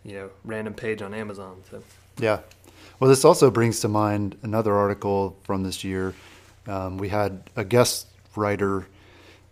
you 0.04 0.14
know 0.14 0.30
random 0.44 0.74
page 0.74 1.02
on 1.02 1.14
Amazon. 1.14 1.62
So. 1.72 1.84
Yeah. 2.20 2.40
Well, 3.00 3.10
this 3.10 3.24
also 3.24 3.52
brings 3.52 3.80
to 3.82 3.88
mind 3.88 4.38
another 4.42 4.76
article 4.76 5.38
from 5.44 5.64
this 5.64 5.84
year 5.84 6.16
um, 6.68 6.98
we 6.98 7.10
had 7.10 7.50
a 7.56 7.64
guest 7.64 8.08
writer 8.36 8.88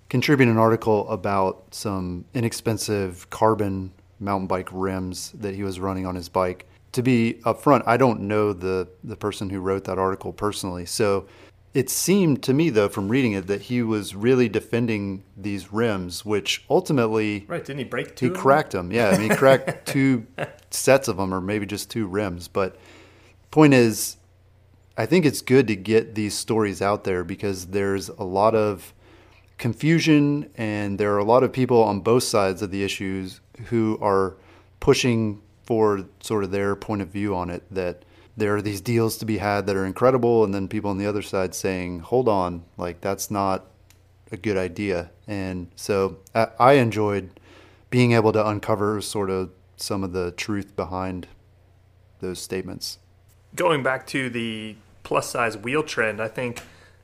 contribute 0.09 0.49
an 0.49 0.57
article 0.57 1.09
about 1.09 1.73
some 1.73 2.25
inexpensive 2.33 3.29
carbon 3.29 3.91
mountain 4.19 4.47
bike 4.47 4.69
rims 4.71 5.31
that 5.31 5.55
he 5.55 5.63
was 5.63 5.79
running 5.79 6.05
on 6.05 6.15
his 6.15 6.29
bike. 6.29 6.65
To 6.93 7.01
be 7.01 7.41
upfront, 7.43 7.83
I 7.85 7.97
don't 7.97 8.21
know 8.21 8.53
the 8.53 8.87
the 9.03 9.17
person 9.17 9.49
who 9.49 9.59
wrote 9.59 9.83
that 9.85 9.97
article 9.97 10.31
personally, 10.31 10.85
so 10.85 11.27
it 11.73 11.89
seemed 11.89 12.41
to 12.43 12.53
me 12.53 12.69
though 12.69 12.87
from 12.87 13.09
reading 13.09 13.33
it 13.33 13.47
that 13.47 13.63
he 13.63 13.81
was 13.81 14.15
really 14.15 14.47
defending 14.47 15.23
these 15.35 15.73
rims, 15.73 16.23
which 16.23 16.63
ultimately 16.69 17.43
right 17.47 17.65
didn't 17.65 17.79
he 17.79 17.83
break 17.83 18.15
two? 18.15 18.29
He 18.29 18.35
cracked 18.35 18.71
them. 18.71 18.93
Yeah, 18.93 19.09
I 19.09 19.17
mean, 19.17 19.29
he 19.29 19.35
cracked 19.35 19.85
two 19.93 20.25
sets 20.69 21.09
of 21.09 21.17
them, 21.17 21.33
or 21.33 21.41
maybe 21.41 21.65
just 21.65 21.91
two 21.91 22.07
rims. 22.07 22.47
But 22.47 22.77
point 23.51 23.73
is, 23.73 24.15
I 24.97 25.05
think 25.05 25.25
it's 25.25 25.41
good 25.41 25.67
to 25.67 25.75
get 25.75 26.15
these 26.15 26.33
stories 26.33 26.81
out 26.81 27.03
there 27.03 27.23
because 27.23 27.67
there's 27.67 28.07
a 28.09 28.23
lot 28.23 28.55
of 28.55 28.93
confusion 29.57 30.49
and 30.55 30.97
there 30.97 31.13
are 31.13 31.17
a 31.17 31.23
lot 31.23 31.43
of 31.43 31.51
people 31.51 31.83
on 31.83 31.99
both 31.99 32.23
sides 32.23 32.61
of 32.61 32.71
the 32.71 32.83
issues 32.83 33.41
who 33.65 33.97
are 34.01 34.35
pushing 34.79 35.41
for 35.63 36.05
sort 36.21 36.43
of 36.43 36.51
their 36.51 36.75
point 36.75 37.01
of 37.01 37.09
view 37.09 37.35
on 37.35 37.49
it 37.49 37.63
that 37.71 38.03
there 38.37 38.55
are 38.55 38.61
these 38.61 38.81
deals 38.81 39.17
to 39.17 39.25
be 39.25 39.37
had 39.37 39.65
that 39.65 39.75
are 39.75 39.85
incredible 39.85 40.43
and 40.43 40.53
then 40.53 40.67
people 40.67 40.89
on 40.89 40.97
the 40.97 41.05
other 41.05 41.21
side 41.21 41.55
saying 41.55 41.99
hold 41.99 42.27
on 42.27 42.63
like 42.77 43.01
that's 43.01 43.31
not 43.31 43.65
a 44.31 44.37
good 44.37 44.57
idea. 44.57 45.11
And 45.27 45.71
so 45.75 46.17
I, 46.33 46.73
enjoyed 46.73 47.39
being 47.89 48.11
able 48.11 48.31
to 48.33 48.47
uncover 48.47 49.01
sort 49.01 49.29
of 49.29 49.51
some 49.77 50.03
of 50.03 50.13
the 50.13 50.31
truth 50.31 50.75
behind 50.75 51.27
those 52.19 52.39
statements 52.39 52.99
going 53.55 53.83
back 53.83 54.05
to 54.07 54.29
the 54.29 54.75
plus 55.03 55.29
size 55.29 55.57
wheel 55.57 55.83
trend, 55.83 56.21
I 56.21 56.27
think 56.27 56.61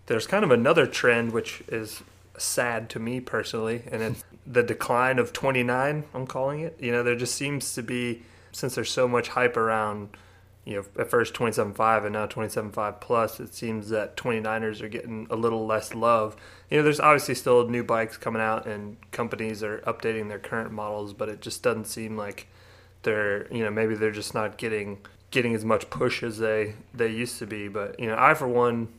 there's 0.08 0.28
kind 0.28 0.44
of 0.44 0.52
another 0.52 0.86
trend 0.86 1.32
which 1.32 1.64
is 1.68 2.04
sad 2.38 2.90
to 2.90 3.00
me 3.00 3.20
personally, 3.20 3.84
and 3.92 4.02
it's 4.02 4.24
the 4.48 4.64
decline 4.64 5.20
of 5.20 5.34
29. 5.34 6.04
I'm 6.14 6.28
calling 6.28 6.62
it. 6.62 6.78
You 6.80 6.92
know, 6.92 7.04
there 7.04 7.16
just 7.16 7.36
seems 7.36 7.74
to 7.76 7.84
be 7.84 8.24
since 8.52 8.76
there's 8.76 8.92
so 8.92 9.08
much 9.08 9.30
hype 9.30 9.58
around. 9.58 10.18
You 10.64 10.76
know, 10.76 11.02
at 11.02 11.10
first 11.10 11.34
27.5 11.34 12.04
and 12.04 12.14
now 12.14 12.28
27.5 12.28 13.02
plus, 13.02 13.40
it 13.40 13.56
seems 13.56 13.90
that 13.90 14.16
29ers 14.16 14.82
are 14.82 14.90
getting 14.90 15.26
a 15.32 15.36
little 15.36 15.66
less 15.66 15.96
love. 15.96 16.36
You 16.70 16.78
know, 16.78 16.84
there's 16.84 17.00
obviously 17.00 17.34
still 17.34 17.68
new 17.68 17.84
bikes 17.84 18.16
coming 18.16 18.44
out 18.44 18.68
and 18.68 18.98
companies 19.12 19.64
are 19.64 19.80
updating 19.88 20.28
their 20.28 20.38
current 20.38 20.72
models, 20.72 21.14
but 21.14 21.30
it 21.30 21.42
just 21.42 21.64
doesn't 21.64 21.86
seem 21.86 22.16
like 22.16 22.48
they're, 23.02 23.52
you 23.52 23.64
know, 23.64 23.72
maybe 23.72 23.96
they're 23.96 24.12
just 24.12 24.36
not 24.36 24.58
getting 24.58 25.00
getting 25.32 25.56
as 25.56 25.66
much 25.66 25.90
push 25.90 26.22
as 26.22 26.38
they 26.38 26.76
they 26.94 27.08
used 27.08 27.40
to 27.40 27.48
be. 27.48 27.68
But 27.68 28.00
you 28.00 28.08
know, 28.08 28.16
I 28.18 28.34
for 28.34 28.48
one, 28.48 28.90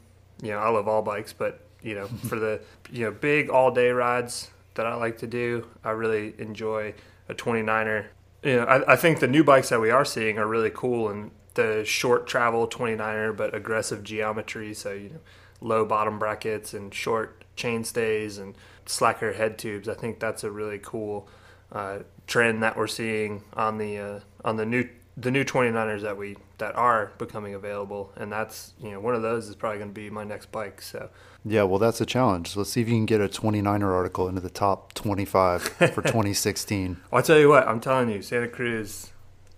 you 0.42 0.50
know, 0.50 0.58
I 0.58 0.68
love 0.70 0.88
all 0.88 1.02
bikes, 1.02 1.32
but 1.32 1.60
you 1.82 1.94
know, 1.94 2.06
for 2.06 2.38
the 2.38 2.60
you 2.90 3.04
know 3.04 3.12
big 3.12 3.48
all 3.48 3.70
day 3.70 3.90
rides 3.90 4.50
that 4.74 4.86
I 4.86 4.94
like 4.94 5.18
to 5.18 5.26
do, 5.26 5.68
I 5.84 5.90
really 5.90 6.34
enjoy 6.38 6.94
a 7.28 7.34
29er. 7.34 8.06
You 8.42 8.56
know, 8.56 8.64
I, 8.64 8.94
I 8.94 8.96
think 8.96 9.20
the 9.20 9.28
new 9.28 9.44
bikes 9.44 9.68
that 9.68 9.80
we 9.80 9.90
are 9.90 10.04
seeing 10.04 10.38
are 10.38 10.46
really 10.46 10.70
cool 10.70 11.08
and 11.08 11.30
the 11.54 11.84
short 11.84 12.26
travel 12.26 12.66
29er, 12.66 13.36
but 13.36 13.54
aggressive 13.54 14.02
geometry. 14.02 14.74
So 14.74 14.92
you 14.92 15.10
know, 15.10 15.20
low 15.60 15.84
bottom 15.84 16.18
brackets 16.18 16.74
and 16.74 16.92
short 16.92 17.44
chain 17.54 17.84
stays 17.84 18.38
and 18.38 18.54
slacker 18.86 19.34
head 19.34 19.58
tubes. 19.58 19.88
I 19.88 19.94
think 19.94 20.18
that's 20.18 20.42
a 20.42 20.50
really 20.50 20.80
cool 20.82 21.28
uh, 21.70 22.00
trend 22.26 22.62
that 22.62 22.76
we're 22.76 22.86
seeing 22.86 23.42
on 23.54 23.78
the 23.78 23.98
uh, 23.98 24.20
on 24.44 24.56
the 24.56 24.66
new 24.66 24.88
the 25.16 25.30
new 25.30 25.44
29ers 25.44 26.02
that 26.02 26.16
we 26.16 26.36
that 26.58 26.74
are 26.74 27.12
becoming 27.18 27.54
available 27.54 28.12
and 28.16 28.32
that's 28.32 28.72
you 28.80 28.90
know 28.90 29.00
one 29.00 29.14
of 29.14 29.22
those 29.22 29.48
is 29.48 29.54
probably 29.54 29.78
going 29.78 29.90
to 29.90 29.94
be 29.94 30.08
my 30.10 30.24
next 30.24 30.50
bike 30.50 30.80
so. 30.80 31.10
Yeah 31.44 31.64
well 31.64 31.78
that's 31.78 32.00
a 32.00 32.06
challenge. 32.06 32.50
So 32.50 32.60
let's 32.60 32.70
see 32.70 32.80
if 32.80 32.88
you 32.88 32.94
can 32.94 33.06
get 33.06 33.20
a 33.20 33.28
29er 33.28 33.92
article 33.92 34.28
into 34.28 34.40
the 34.40 34.50
top 34.50 34.94
25 34.94 35.62
for 35.62 36.02
2016 36.02 37.00
well, 37.10 37.18
i'll 37.18 37.22
tell 37.22 37.38
you 37.38 37.48
what 37.48 37.66
i'm 37.68 37.80
telling 37.80 38.08
you 38.10 38.22
santa 38.22 38.48
cruz 38.48 39.12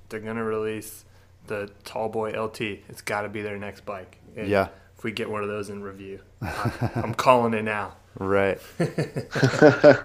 they're 0.08 0.20
going 0.20 0.36
to 0.36 0.44
release 0.44 1.04
the 1.46 1.70
tallboy 1.84 2.34
lt 2.34 2.60
it's 2.60 3.02
got 3.02 3.22
to 3.22 3.28
be 3.28 3.42
their 3.42 3.58
next 3.58 3.84
bike. 3.84 4.18
And 4.36 4.48
yeah. 4.48 4.68
if 4.96 5.04
we 5.04 5.12
get 5.12 5.30
one 5.30 5.42
of 5.42 5.48
those 5.48 5.70
in 5.70 5.82
review 5.82 6.20
I'm 6.42 7.14
calling 7.14 7.54
it 7.54 7.62
now. 7.62 7.96
Right. 8.18 8.60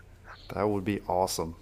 That 0.53 0.67
would 0.67 0.83
be 0.83 1.01
awesome 1.07 1.55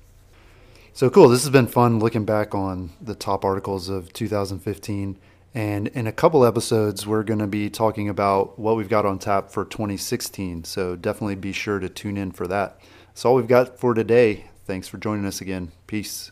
so 0.98 1.12
cool. 1.12 1.30
This 1.30 1.44
has 1.44 1.52
been 1.52 1.68
fun 1.68 2.00
looking 2.00 2.26
back 2.26 2.56
on 2.56 2.90
the 3.00 3.14
top 3.14 3.46
articles 3.46 3.88
of 3.88 4.12
2015. 4.14 5.20
And 5.54 5.88
in 5.90 6.08
a 6.08 6.12
couple 6.12 6.44
episodes, 6.44 7.06
we're 7.06 7.22
going 7.22 7.38
to 7.38 7.46
be 7.46 7.70
talking 7.70 8.10
about 8.10 8.58
what 8.58 8.76
we've 8.78 8.90
got 8.90 9.06
on 9.06 9.20
tap 9.20 9.52
for 9.52 9.64
2016. 9.64 10.64
So 10.64 10.96
definitely 10.96 11.36
be 11.36 11.52
sure 11.52 11.78
to 11.78 11.88
tune 11.88 12.18
in 12.18 12.32
for 12.32 12.48
that. 12.48 12.82
That's 13.10 13.26
all 13.26 13.36
we've 13.36 13.48
got 13.48 13.80
for 13.80 13.94
today. 13.94 14.46
Thanks 14.66 14.88
for 14.88 14.98
joining 14.98 15.28
us 15.28 15.40
again. 15.40 15.72
Peace. 15.86 16.32